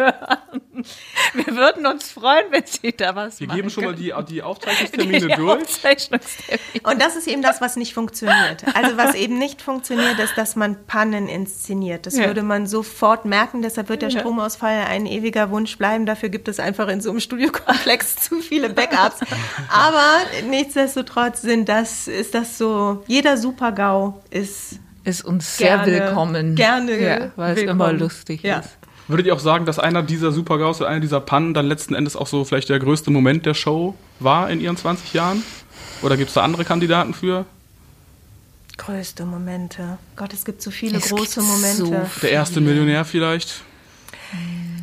[1.34, 4.42] wir würden uns freuen, wenn Sie da was Wir machen geben schon mal die, die
[4.42, 5.62] Aufzeichnungstermine Die durch.
[5.62, 6.60] Aufzeichnungstermine.
[6.84, 8.64] Und das ist eben das, was nicht funktioniert.
[8.74, 12.06] Also was eben nicht funktioniert, ist, dass man Pannen inszeniert.
[12.06, 12.26] Das Ja.
[12.26, 13.62] würde man sofort merken.
[13.62, 16.04] Deshalb wird der Stromausfall ein ewiger Wunsch bleiben.
[16.06, 19.20] Dafür gibt es einfach in so einem Studiokomplex zu viele Backups.
[19.70, 20.04] Aber
[20.48, 26.54] nichtsdestotrotz sind das, ist das so, jeder Super-GAU ist Ist uns sehr Gerne, willkommen.
[26.56, 28.58] gerne ja, weil es immer lustig Ja.
[28.58, 28.76] ist.
[29.08, 32.26] Würdet ihr auch sagen, dass einer dieser Super-GAUs, einer dieser Pannen dann letzten Endes auch
[32.28, 35.42] so vielleicht der größte Moment der Show war in ihren 20 Jahren?
[36.02, 37.44] Oder gibt es da andere Kandidaten für?
[38.78, 39.98] größte Momente.
[40.16, 41.84] Gott, es gibt so viele Es große Momente.
[41.84, 43.60] so Der erste Millionär vielleicht?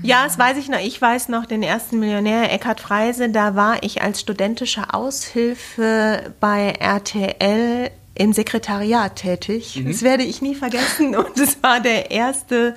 [0.03, 0.77] Ja, das weiß ich noch.
[0.80, 3.30] Ich weiß noch den ersten Millionär, Eckhard Freise.
[3.30, 9.82] Da war ich als studentische Aushilfe bei RTL im Sekretariat tätig.
[9.86, 11.15] Das werde ich nie vergessen.
[11.15, 12.75] Und es war der erste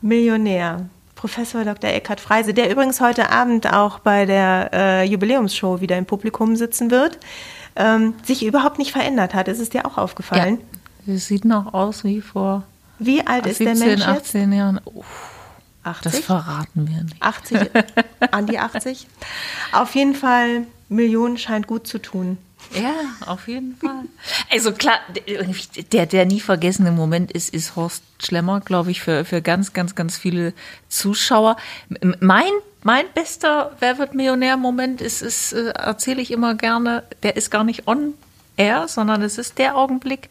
[0.00, 0.88] Millionär.
[1.14, 1.90] Professor Dr.
[1.90, 6.92] Eckhard Freise, der übrigens heute Abend auch bei der äh, Jubiläumsshow wieder im Publikum sitzen
[6.92, 7.18] wird,
[7.74, 9.48] ähm, sich überhaupt nicht verändert hat.
[9.48, 10.02] Ist es dir auch Ja.
[10.04, 10.58] aufgefallen?
[11.08, 12.62] Es sieht noch aus wie vor
[13.00, 14.26] Wie alt ist der 17, Mensch jetzt?
[14.28, 14.80] 18 Jahren.
[14.84, 15.02] Oh,
[15.82, 16.24] das 80?
[16.24, 17.20] verraten wir nicht.
[17.20, 17.70] 80,
[18.30, 19.06] an die 80.
[19.72, 22.38] Auf jeden Fall, Millionen scheint gut zu tun.
[22.74, 22.94] Ja,
[23.26, 24.04] auf jeden Fall.
[24.50, 24.98] Also klar,
[25.92, 29.94] der, der nie vergessene Moment ist, ist Horst Schlemmer, glaube ich, für, für ganz, ganz,
[29.94, 30.52] ganz viele
[30.88, 31.56] Zuschauer.
[32.20, 32.50] Mein,
[32.82, 37.64] mein bester Wer wird Millionär-Moment ist, ist äh, erzähle ich immer gerne, der ist gar
[37.64, 38.14] nicht on
[38.56, 40.28] er, sondern es ist der Augenblick,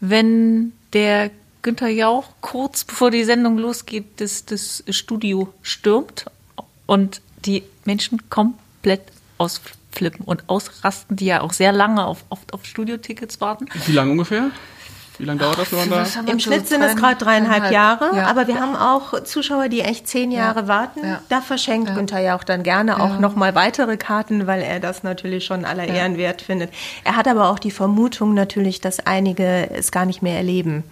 [0.00, 1.30] wenn der
[1.62, 6.26] Günther Jauch kurz bevor die Sendung losgeht, das, das Studio stürmt
[6.86, 9.02] und die Menschen komplett
[9.38, 9.85] ausflippen
[10.24, 13.66] und ausrasten, die ja auch sehr lange auf, oft auf Studiotickets warten.
[13.86, 14.50] Wie lange ungefähr?
[15.18, 16.30] Wie lange dauert das, wenn man da?
[16.30, 18.26] Im Schnitt sind es gerade dreieinhalb Jahre, ja.
[18.26, 20.68] aber wir haben auch Zuschauer, die echt zehn Jahre ja.
[20.68, 21.00] warten.
[21.02, 21.22] Ja.
[21.28, 25.44] Da verschenkt Günther ja auch dann gerne auch nochmal weitere Karten, weil er das natürlich
[25.44, 26.70] schon aller Ehren wert findet.
[27.04, 30.84] Er hat aber auch die Vermutung natürlich, dass einige es gar nicht mehr erleben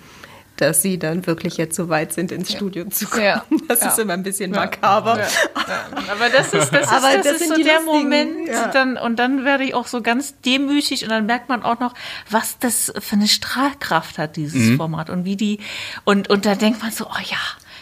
[0.56, 2.56] dass sie dann wirklich jetzt so weit sind, ins ja.
[2.56, 3.24] Studio zu kommen.
[3.24, 3.44] Ja.
[3.68, 3.88] Das ja.
[3.88, 5.12] ist immer ein bisschen makaber.
[5.12, 8.50] Aber das ist, das ist, Aber das, das ist so der lustigen, Moment.
[8.72, 11.94] Dann, und dann werde ich auch so ganz demütig und dann merkt man auch noch,
[12.30, 14.76] was das für eine Strahlkraft hat, dieses mhm.
[14.76, 15.60] Format und wie die,
[16.04, 17.38] und, und da denkt man so, oh ja,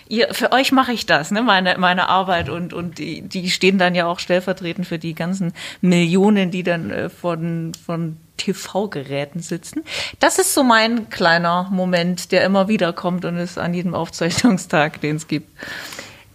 [0.09, 3.79] ihr, für euch mache ich das, ne, meine, meine Arbeit und, und die, die stehen
[3.79, 9.85] dann ja auch stellvertretend für die ganzen Millionen, die dann äh, von, von TV-Geräten sitzen.
[10.21, 15.01] Das ist so mein kleiner Moment, der immer wieder kommt und ist an jedem Aufzeichnungstag,
[15.01, 15.49] den es gibt.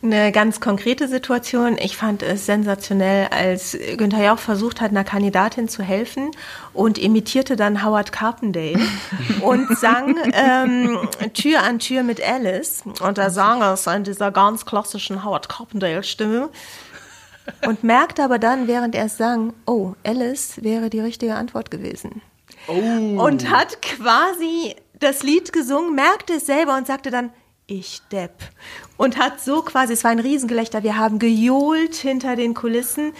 [0.03, 1.75] Eine ganz konkrete Situation.
[1.79, 6.29] Ich fand es sensationell, als Günther Jauch versucht hat, einer Kandidatin zu helfen
[6.71, 8.79] und imitierte dann Howard Carpendale
[9.41, 10.99] und sang ähm,
[11.33, 12.83] Tür an Tür mit Alice.
[13.01, 16.49] Und da sang es in dieser ganz klassischen Howard Carpendale-Stimme
[17.65, 22.21] und merkte aber dann, während er es sang, oh, Alice wäre die richtige Antwort gewesen.
[22.67, 23.23] Oh.
[23.23, 27.31] Und hat quasi das Lied gesungen, merkte es selber und sagte dann,
[27.67, 28.31] ich Depp.
[28.95, 33.13] Und hat so quasi, es war ein Riesengelächter, wir haben gejohlt hinter den Kulissen,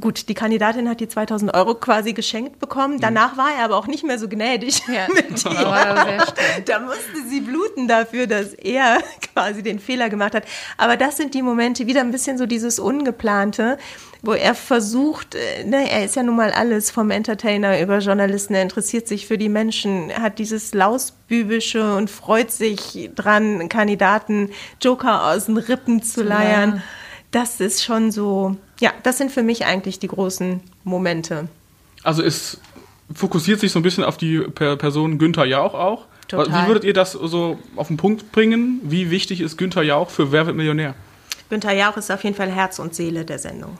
[0.00, 2.98] Gut, die Kandidatin hat die 2000 Euro quasi geschenkt bekommen.
[2.98, 5.06] Danach war er aber auch nicht mehr so gnädig ja.
[5.14, 6.24] mit ihr.
[6.64, 8.98] Da musste sie bluten dafür, dass er
[9.32, 10.44] quasi den Fehler gemacht hat.
[10.78, 13.78] Aber das sind die Momente, wieder ein bisschen so dieses Ungeplante,
[14.22, 18.54] wo er versucht, äh, ne, er ist ja nun mal alles vom Entertainer über Journalisten,
[18.54, 24.50] er interessiert sich für die Menschen, hat dieses Lausbübische und freut sich dran, Kandidaten
[24.82, 26.76] Joker aus den Rippen zu leiern.
[26.76, 26.82] Ja.
[27.30, 31.48] Das ist schon so, ja, das sind für mich eigentlich die großen Momente.
[32.02, 32.58] Also es
[33.14, 36.06] fokussiert sich so ein bisschen auf die Person Günther Jauch auch.
[36.28, 36.64] Total.
[36.64, 38.80] Wie würdet ihr das so auf den Punkt bringen?
[38.82, 40.94] Wie wichtig ist Günther Jauch für Wer wird Millionär?
[41.50, 43.78] Günther Jauch ist auf jeden Fall Herz und Seele der Sendung.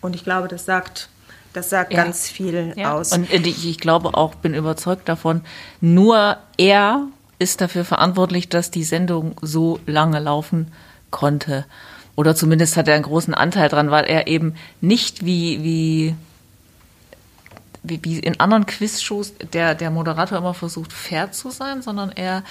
[0.00, 1.08] Und ich glaube, das sagt,
[1.52, 2.02] das sagt ja.
[2.02, 2.94] ganz viel ja.
[2.94, 3.12] aus.
[3.12, 5.42] Und ich, ich glaube auch, bin überzeugt davon,
[5.80, 7.06] nur er
[7.38, 10.72] ist dafür verantwortlich, dass die Sendung so lange laufen
[11.10, 11.66] konnte.
[12.14, 16.14] Oder zumindest hat er einen großen Anteil dran, weil er eben nicht wie, wie,
[17.82, 22.44] wie, wie in anderen Quizshows der, der Moderator immer versucht, fair zu sein, sondern er,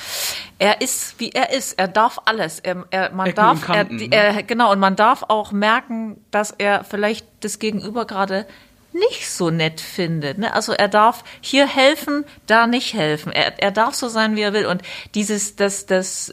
[0.57, 1.77] er ist, wie er ist.
[1.77, 2.59] Er darf alles.
[2.59, 4.35] Er, er, man Ecken darf, Kanten, er, ne?
[4.37, 8.47] er, genau, und man darf auch merken, dass er vielleicht das Gegenüber gerade
[8.93, 10.37] nicht so nett findet.
[10.37, 10.53] Ne?
[10.53, 13.31] Also er darf hier helfen, da nicht helfen.
[13.31, 14.65] Er, er darf so sein, wie er will.
[14.65, 14.81] Und
[15.15, 16.31] dieses, dass, dass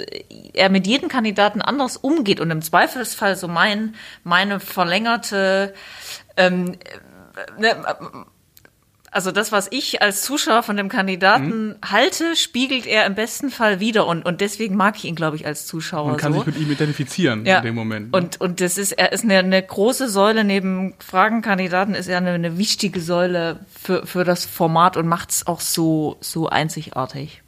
[0.54, 3.94] er mit jedem Kandidaten anders umgeht und im Zweifelsfall so mein,
[4.24, 5.74] meine verlängerte
[6.36, 6.78] ähm,
[7.58, 7.76] ne,
[9.10, 11.74] also das, was ich als Zuschauer von dem Kandidaten mhm.
[11.84, 15.46] halte, spiegelt er im besten Fall wieder und, und deswegen mag ich ihn, glaube ich,
[15.46, 16.08] als Zuschauer.
[16.08, 16.40] Man kann so.
[16.40, 17.58] sich mit ihm identifizieren ja.
[17.58, 18.12] in dem Moment.
[18.12, 18.18] Ne?
[18.18, 22.30] Und, und das ist, er ist eine, eine große Säule neben Fragenkandidaten, ist er eine,
[22.30, 27.42] eine wichtige Säule für, für das Format und macht es auch so, so einzigartig.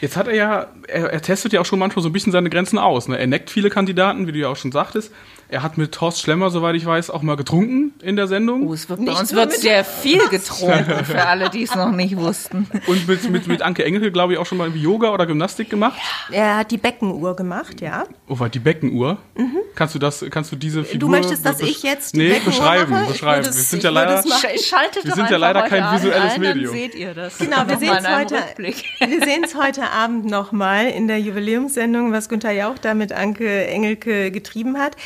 [0.00, 2.50] Jetzt hat er ja, er, er, testet ja auch schon manchmal so ein bisschen seine
[2.50, 3.08] Grenzen aus.
[3.08, 3.18] Ne?
[3.18, 5.12] Er neckt viele Kandidaten, wie du ja auch schon sagtest.
[5.48, 8.66] Er hat mit Horst Schlemmer, soweit ich weiß, auch mal getrunken in der Sendung.
[8.66, 12.16] Oh, es wird, bei uns wird sehr viel getrunken, für alle, die es noch nicht
[12.16, 12.66] wussten.
[12.88, 16.00] Und mit, mit, mit Anke Engelke, glaube ich, auch schon mal Yoga oder Gymnastik gemacht.
[16.30, 16.36] Ja.
[16.36, 18.04] Er hat die Beckenuhr gemacht, ja.
[18.28, 19.18] Oh, war die Beckenuhr?
[19.36, 19.58] Mhm.
[19.76, 20.98] Kannst du das, kannst du diese Figur...
[20.98, 23.12] Du möchtest, dass ich jetzt die Nee, Beckenuhr beschreiben, mache?
[23.12, 23.44] beschreiben.
[23.44, 26.64] Wir sind ja leider, wir sind ja leider kein visuelles an, Medium.
[26.64, 27.38] Dann seht ihr das.
[27.38, 32.28] Genau, wir sehen es heute, wir sehen es heute Abend nochmal in der Jubiläumssendung, was
[32.28, 34.96] Günther Jauch da mit Anke Engelke getrieben hat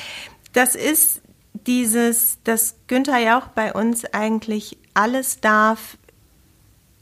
[0.52, 1.22] das ist
[1.66, 5.96] dieses, dass Günther Jauch bei uns eigentlich alles darf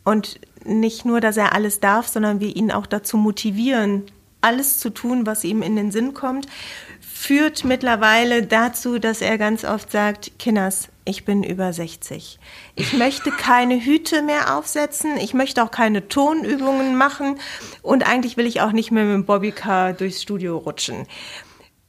[0.04, 4.04] und nicht nur, dass er alles darf, sondern wir ihn auch dazu motivieren,
[4.40, 6.46] alles zu tun, was ihm in den Sinn kommt,
[7.00, 12.38] führt mittlerweile dazu, dass er ganz oft sagt, Kinders, ich bin über 60.
[12.76, 15.16] Ich möchte keine Hüte mehr aufsetzen.
[15.16, 17.40] Ich möchte auch keine Tonübungen machen.
[17.82, 21.06] Und eigentlich will ich auch nicht mehr mit dem Bobbycar durchs Studio rutschen.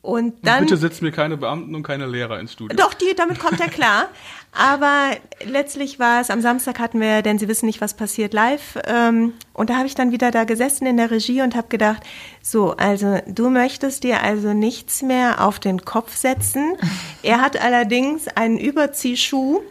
[0.02, 0.62] Und dann.
[0.62, 2.76] Bitte setzen mir keine Beamten und keine Lehrer ins Studio.
[2.78, 4.08] Doch, die, damit kommt er klar.
[4.52, 5.12] Aber
[5.44, 8.80] letztlich war es, am Samstag hatten wir, denn Sie wissen nicht, was passiert, live.
[8.86, 12.02] Ähm, und da habe ich dann wieder da gesessen in der Regie und habe gedacht,
[12.42, 16.76] so, also du möchtest dir also nichts mehr auf den Kopf setzen.
[17.22, 19.62] Er hat allerdings einen Überziehschuh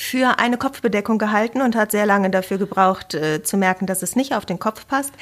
[0.00, 4.16] für eine Kopfbedeckung gehalten und hat sehr lange dafür gebraucht, äh, zu merken, dass es
[4.16, 5.12] nicht auf den Kopf passt.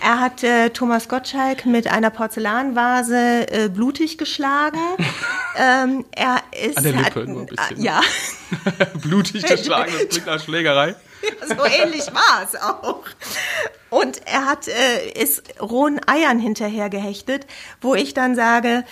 [0.00, 4.78] Er hat äh, Thomas Gottschalk mit einer Porzellanvase äh, blutig geschlagen.
[5.58, 7.80] ähm, er ist An der Lippe hat, nur ein bisschen.
[7.80, 8.00] äh, ja.
[9.02, 10.94] Blutig geschlagen, das klingt nach Schlägerei.
[11.48, 13.02] so ähnlich war es auch.
[13.90, 17.46] Und er hat äh, ist rohen Eiern hinterher gehechtet,
[17.80, 18.84] wo ich dann sage,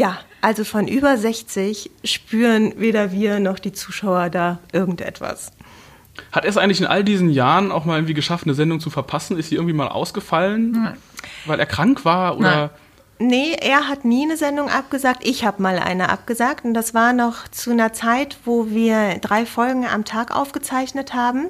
[0.00, 5.52] ja, also von über 60 spüren weder wir noch die Zuschauer da irgendetwas.
[6.32, 8.88] Hat er es eigentlich in all diesen Jahren auch mal irgendwie geschafft, eine Sendung zu
[8.88, 9.38] verpassen?
[9.38, 10.96] Ist sie irgendwie mal ausgefallen, Nein.
[11.44, 12.56] weil er krank war oder?
[12.56, 12.70] Nein.
[13.18, 15.26] Nee, er hat nie eine Sendung abgesagt.
[15.26, 16.64] Ich habe mal eine abgesagt.
[16.64, 21.48] Und das war noch zu einer Zeit, wo wir drei Folgen am Tag aufgezeichnet haben.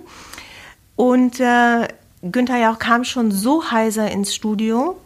[0.97, 1.87] Und äh,
[2.23, 4.99] Günther Jauch kam schon so heiser ins Studio,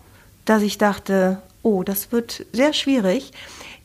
[0.47, 3.33] dass ich dachte, oh, das wird sehr schwierig.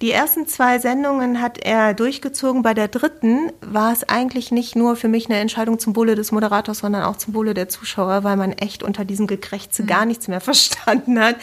[0.02, 2.62] Die ersten zwei Sendungen hat er durchgezogen.
[2.62, 6.32] Bei der dritten war es eigentlich nicht nur für mich eine Entscheidung zum Wohle des
[6.32, 10.30] Moderators, sondern auch zum Wohle der Zuschauer, weil man echt unter diesem Gekrächze gar nichts
[10.30, 11.36] mehr verstanden hat,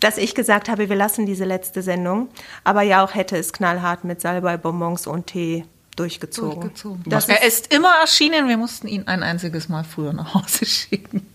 [0.00, 2.28] dass ich gesagt habe, wir lassen diese letzte Sendung.
[2.64, 5.64] Aber ja auch hätte es knallhart mit Salbei, Bonbons und Tee
[5.96, 6.60] durchgezogen.
[6.60, 7.04] durchgezogen.
[7.06, 10.64] Das er ist, ist immer erschienen, wir mussten ihn ein einziges Mal früher nach Hause
[10.66, 11.26] schicken.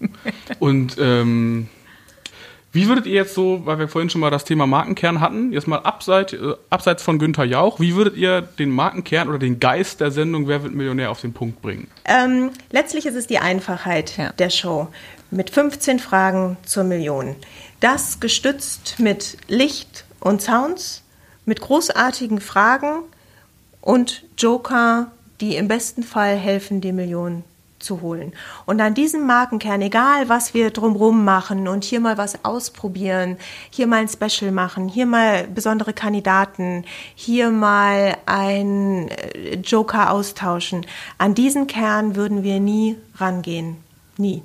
[0.59, 1.69] Und ähm,
[2.77, 5.67] wie würdet ihr jetzt so, weil wir vorhin schon mal das Thema Markenkern hatten, jetzt
[5.67, 9.99] mal abseits, äh, abseits von Günther Jauch, wie würdet ihr den Markenkern oder den Geist
[9.99, 11.87] der Sendung Wer wird Millionär auf den Punkt bringen?
[12.05, 14.31] ähm, letztlich ist es die Einfachheit Ja.
[14.33, 14.87] der Show
[15.31, 17.35] mit 15 Fragen zur Million.
[17.81, 21.03] Das gestützt mit Licht und Sounds,
[21.45, 22.99] mit großartigen Fragen
[23.81, 25.11] und Joker,
[25.41, 27.43] die im besten Fall helfen, die Million
[27.79, 28.33] zu holen.
[28.65, 33.37] Und an diesem Markenkern, egal was wir drumrum machen und hier mal was ausprobieren,
[33.69, 40.85] hier mal ein Special machen, hier mal besondere Kandidaten, hier mal ein äh, Joker austauschen,
[41.17, 43.77] an diesen Kern würden wir nie rangehen.
[44.17, 44.41] Nie.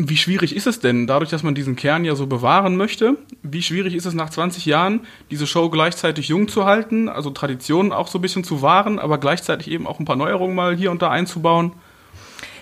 [0.00, 3.62] Wie schwierig ist es denn, dadurch, dass man diesen Kern ja so bewahren möchte, wie
[3.62, 5.00] schwierig ist es nach 20 Jahren,
[5.32, 9.18] diese Show gleichzeitig jung zu halten, also Traditionen auch so ein bisschen zu wahren, aber
[9.18, 11.72] gleichzeitig eben auch ein paar Neuerungen mal hier und da einzubauen?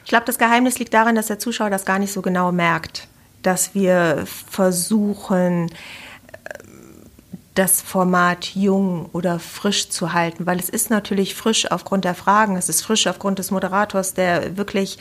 [0.06, 3.08] Ich glaube, das Geheimnis liegt darin, dass der Zuschauer das gar nicht so genau merkt,
[3.42, 5.68] dass wir versuchen,
[7.56, 12.56] das Format jung oder frisch zu halten, weil es ist natürlich frisch aufgrund der Fragen,
[12.56, 14.98] es ist frisch aufgrund des Moderators, der wirklich,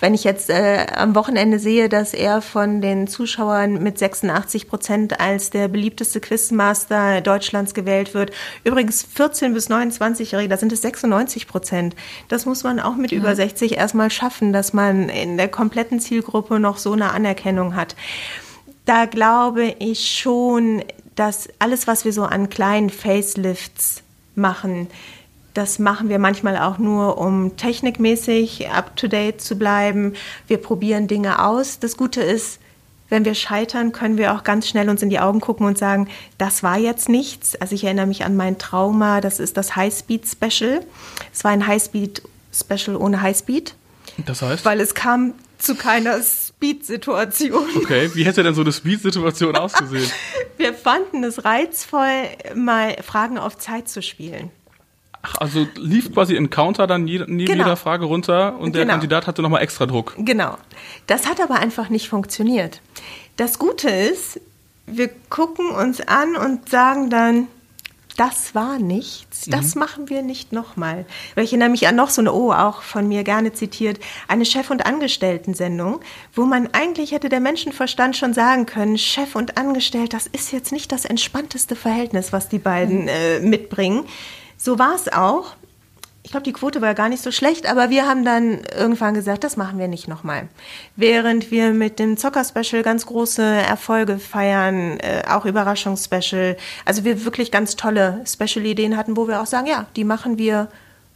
[0.00, 5.20] wenn ich jetzt äh, am Wochenende sehe, dass er von den Zuschauern mit 86 Prozent
[5.20, 8.30] als der beliebteste Quizmaster Deutschlands gewählt wird,
[8.64, 11.94] übrigens 14 bis 29-Jährige, da sind es 96 Prozent.
[12.28, 16.58] Das muss man auch mit über 60 erstmal schaffen, dass man in der kompletten Zielgruppe
[16.58, 17.96] noch so eine Anerkennung hat.
[18.86, 20.82] Da glaube ich schon,
[21.18, 24.02] dass alles, was wir so an kleinen Facelifts
[24.34, 24.88] machen,
[25.54, 30.14] das machen wir manchmal auch nur, um technikmäßig up-to-date zu bleiben.
[30.46, 31.80] Wir probieren Dinge aus.
[31.80, 32.60] Das Gute ist,
[33.08, 36.08] wenn wir scheitern, können wir auch ganz schnell uns in die Augen gucken und sagen,
[36.36, 37.56] das war jetzt nichts.
[37.56, 40.84] Also ich erinnere mich an mein Trauma, das ist das Highspeed-Special.
[41.32, 43.74] Es war ein Highspeed-Special ohne Highspeed,
[44.26, 44.64] Das heißt?
[44.64, 46.20] weil es kam zu keiner
[46.58, 47.64] Speed-Situation.
[47.76, 50.10] Okay, wie hätte denn so eine Speed-Situation ausgesehen?
[50.56, 52.24] Wir fanden es reizvoll,
[52.56, 54.50] mal Fragen auf Zeit zu spielen.
[55.22, 57.64] Ach, also lief quasi Encounter dann je, neben Genau.
[57.64, 58.94] jeder Frage runter und der Genau.
[58.94, 60.14] Kandidat hatte nochmal extra Druck.
[60.18, 60.58] Genau.
[61.06, 62.80] Das hat aber einfach nicht funktioniert.
[63.36, 64.40] Das Gute ist,
[64.86, 67.46] wir gucken uns an und sagen dann,
[68.18, 71.06] das war nichts, das machen wir nicht nochmal.
[71.36, 74.44] Weil ich erinnere mich an noch so eine, oh, auch von mir gerne zitiert, eine
[74.44, 76.00] Chef- und Angestellten-Sendung,
[76.34, 80.72] wo man eigentlich hätte der Menschenverstand schon sagen können, Chef und Angestellt, das ist jetzt
[80.72, 84.04] nicht das entspannteste Verhältnis, was die beiden äh, mitbringen.
[84.56, 85.54] So war es auch.
[86.28, 89.44] Ich glaube, die Quote war gar nicht so schlecht, aber wir haben dann irgendwann gesagt,
[89.44, 90.48] das machen wir nicht nochmal.
[90.94, 97.50] Während wir mit dem Zocker-Special ganz große Erfolge feiern, äh, auch Überraschungsspecial, also wir wirklich
[97.50, 100.68] ganz tolle Special-Ideen hatten, wo wir auch sagen, ja, die machen wir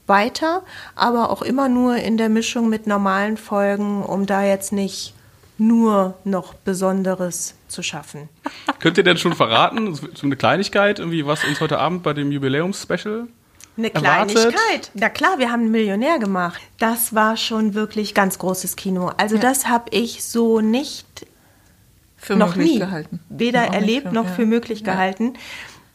[0.07, 0.63] weiter,
[0.95, 5.13] aber auch immer nur in der Mischung mit normalen Folgen, um da jetzt nicht
[5.59, 8.31] nur noch Besonderes zu schaffen.
[8.79, 12.33] Könnt ihr denn schon verraten, so eine Kleinigkeit, irgendwie, was uns heute Abend bei dem
[12.33, 13.29] Jubiläums-Special
[13.77, 14.35] Eine erwartet?
[14.37, 14.91] Kleinigkeit.
[14.95, 16.61] Na klar, wir haben einen Millionär gemacht.
[16.79, 19.11] Das war schon wirklich ganz großes Kino.
[19.17, 21.27] Also das habe ich so nicht
[22.17, 23.21] Für noch möglich nie gehalten.
[23.31, 24.33] weder erlebt für- noch ja.
[24.33, 24.93] für möglich Ja.
[24.93, 25.35] gehalten.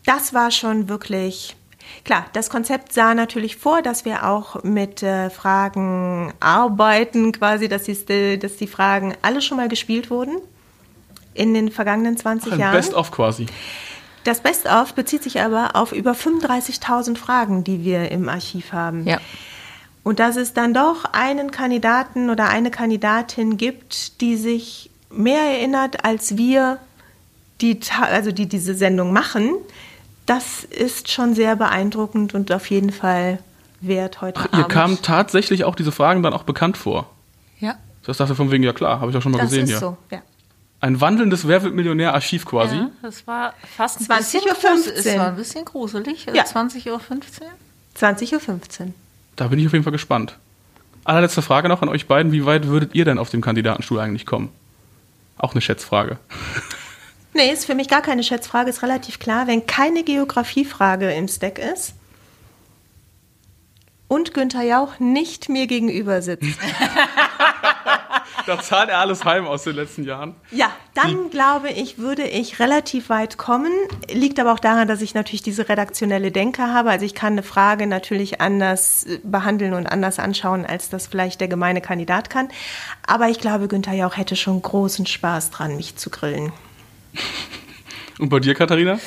[0.06, 1.56] Das war schon wirklich
[2.04, 2.26] klar.
[2.34, 8.40] Das Konzept sah natürlich vor, dass wir auch mit äh, Fragen arbeiten, quasi, dass die,
[8.40, 10.38] dass die Fragen alle schon mal gespielt wurden
[11.36, 12.74] in den vergangenen 20 Ein Jahren.
[12.74, 13.46] Best-of quasi.
[14.28, 19.08] Das Best-of bezieht sich aber auf über 35.000 Fragen, die wir im Archiv haben.
[19.08, 19.22] Ja.
[20.04, 26.04] Und dass es dann doch einen Kandidaten oder eine Kandidatin gibt, die sich mehr erinnert
[26.04, 26.78] als wir,
[27.62, 29.54] die, also die diese Sendung machen,
[30.26, 33.40] das ist schon sehr beeindruckend und auf jeden Fall
[33.80, 34.58] wert heute Ach, Abend.
[34.58, 37.10] ihr kamen tatsächlich auch diese Fragen dann auch bekannt vor.
[37.62, 37.76] Ja.
[38.06, 39.80] Das dachte von wegen, ja klar, habe ich auch schon mal das gesehen ist hier.
[39.80, 40.22] so, ja.
[40.88, 42.78] Ein wandelndes Wer wird Millionär-Archiv quasi.
[42.78, 42.90] ja.
[43.02, 44.56] Das war fast ein 20.15 bisschen Uhr.
[44.56, 45.06] gruselig.
[45.06, 46.26] Es war ein bisschen gruselig.
[46.34, 46.44] Ja.
[46.46, 47.02] 20.15 Uhr.
[48.00, 48.94] 20.15 Uhr.
[49.36, 50.38] Da bin ich auf jeden Fall gespannt.
[51.04, 52.32] Allerletzte Frage noch an euch beiden.
[52.32, 54.50] Wie weit würdet ihr denn auf dem Kandidatenstuhl eigentlich kommen?
[55.38, 56.20] Auch eine Schätzfrage.
[57.34, 59.46] Nee, ist für mich gar keine Schätzfrage, ist relativ klar.
[59.46, 61.94] Wenn keine Geografiefrage im Stack ist
[64.08, 66.48] und Günther Jauch nicht mir gegenüber sitzt,
[68.48, 70.34] Da zahlt er alles heim aus den letzten Jahren.
[70.52, 73.72] ja, dann glaube ich, würde ich relativ weit kommen.
[74.10, 76.90] Liegt aber auch daran, dass ich natürlich diese redaktionelle Denke habe.
[76.90, 81.42] Also ich kann eine Frage natürlich anders äh, behandeln und anders anschauen, als das vielleicht
[81.42, 82.48] der gemeine Kandidat kann.
[83.06, 86.54] Aber ich glaube, Günther Jauch hätte schon großen Spaß dran, mich zu grillen.
[88.20, 89.00] Und bei dir, Katharina?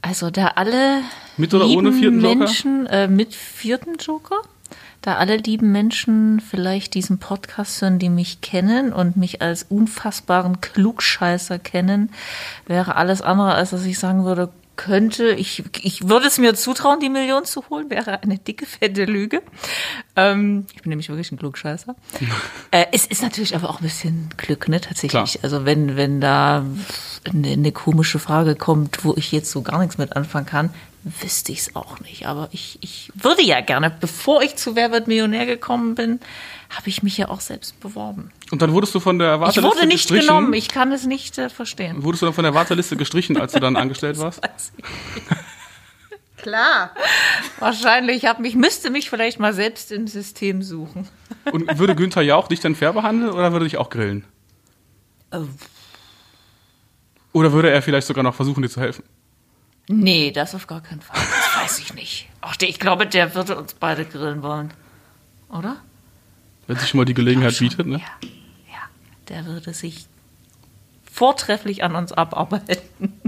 [0.00, 1.02] Also da alle
[1.36, 2.36] Mit oder ohne vierten Joker?
[2.36, 4.42] Menschen äh, mit vierten Joker,
[5.02, 10.60] da alle lieben Menschen vielleicht diesen Podcast hören, die mich kennen und mich als unfassbaren
[10.60, 12.10] Klugscheißer kennen,
[12.66, 16.98] wäre alles andere, als dass ich sagen würde, könnte, ich, ich würde es mir zutrauen,
[16.98, 19.42] die Million zu holen, wäre eine dicke, fette Lüge.
[20.16, 21.94] Ähm, ich bin nämlich wirklich ein Klugscheißer.
[22.70, 25.32] äh, es ist natürlich aber auch ein bisschen Glück, ne, tatsächlich.
[25.32, 25.44] Klar.
[25.44, 26.64] Also wenn, wenn da
[27.24, 30.70] eine, eine komische Frage kommt, wo ich jetzt so gar nichts mit anfangen kann,
[31.04, 32.26] wüsste ich es auch nicht.
[32.26, 36.20] Aber ich, ich würde ja gerne, bevor ich zu Wer wird Millionär gekommen bin,
[36.70, 38.30] habe ich mich ja auch selbst beworben.
[38.50, 40.28] Und dann wurdest du von der Ich Warteliste wurde nicht gestrichen.
[40.28, 42.02] genommen, ich kann es nicht äh, verstehen.
[42.02, 44.42] Wurdest du dann von der Warteliste gestrichen, als du dann angestellt warst?
[44.42, 44.84] Weiß ich.
[46.42, 46.90] Klar.
[47.60, 51.08] Wahrscheinlich hab mich, müsste mich vielleicht mal selbst im System suchen.
[51.52, 54.24] Und würde Günther Jauch dich dann fair behandeln oder würde dich auch grillen?
[55.30, 55.44] Oh.
[57.32, 59.04] Oder würde er vielleicht sogar noch versuchen, dir zu helfen?
[59.88, 61.16] Nee, das auf gar keinen Fall.
[61.20, 62.28] Das weiß ich nicht.
[62.40, 64.72] Ach, der- ich glaube, der würde uns beide grillen wollen.
[65.48, 65.76] Oder?
[66.66, 67.68] Wenn sich schon mal die Gelegenheit Schon.
[67.68, 67.98] bietet, ne?
[67.98, 68.28] Ja,
[68.72, 68.78] ja.
[69.28, 70.06] Der würde sich
[71.10, 72.78] vortrefflich an uns abarbeiten.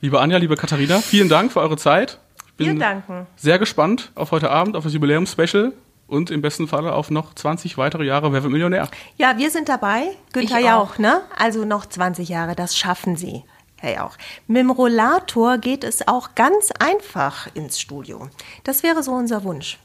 [0.00, 2.18] Liebe Anja, liebe Katharina, vielen Dank für eure Zeit.
[2.46, 3.26] Ich bin Wir danken.
[3.36, 5.72] sehr gespannt auf heute Abend, auf das Jubiläumsspecial
[6.06, 8.88] und im besten Falle auf noch 20 weitere Jahre Wer wird Millionär?
[9.16, 10.02] Ja, wir sind dabei.
[10.32, 10.98] Günther Ich Jauch, auch.
[10.98, 11.22] ne?
[11.38, 13.42] Also noch 20 Jahre, das schaffen Sie,
[13.76, 14.16] Herr Jauch.
[14.46, 18.28] Mit dem Rollator geht es auch ganz einfach ins Studio.
[18.64, 19.78] Das wäre so unser Wunsch.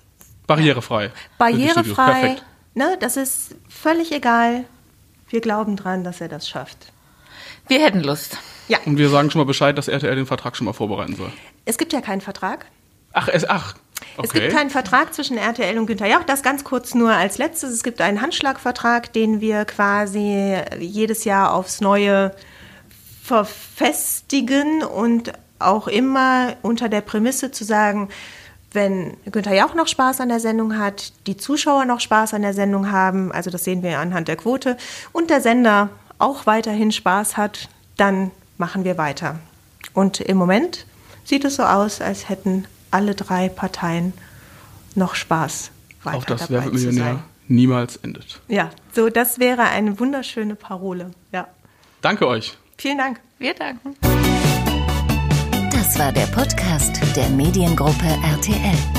[0.47, 1.11] Barrierefrei.
[1.37, 2.37] Barrierefrei,
[2.73, 2.97] ne?
[2.99, 4.65] Das ist völlig egal.
[5.29, 6.91] Wir glauben dran, dass er das schafft.
[7.67, 8.37] Wir hätten Lust.
[8.67, 11.31] Ja, Und wir sagen schon mal Bescheid, dass RTL den Vertrag schon mal vorbereiten soll.
[11.65, 12.65] es gibt ja keinen Vertrag.
[13.13, 13.75] Ach, es, ach.
[14.17, 14.27] Okay.
[14.27, 16.23] Es gibt keinen Vertrag zwischen RTL und Günther Jauch.
[16.23, 17.71] Das ganz kurz nur als letztes.
[17.71, 22.33] Es gibt einen Handschlagvertrag, den wir quasi jedes Jahr aufs Neue
[23.29, 28.09] verfestigen und auch immer unter der Prämisse zu sagen,
[28.73, 32.55] wenn Günther Jauch noch Spaß an der Sendung hat, die Zuschauer noch Spaß an der
[32.55, 34.77] Sendung haben, also das sehen wir anhand der Quote,
[35.11, 39.37] und der Sender auch weiterhin Spaß hat, dann machen wir weiter.
[39.93, 40.87] Und im Moment
[41.23, 44.13] sieht es so aus, als hätten alle drei Parteien
[44.95, 45.69] noch Spaß
[46.03, 47.23] weiter Auf das dabei Wer wird zu Millionär sein.
[47.47, 48.41] niemals endet.
[48.47, 51.11] Ja, so das wäre eine wunderschöne Parole.
[51.31, 51.47] Ja,
[52.01, 52.57] Danke euch.
[52.81, 53.19] Vielen Dank.
[53.37, 53.95] Wir danken.
[55.71, 58.98] Das war der Podcast der Mediengruppe RTL.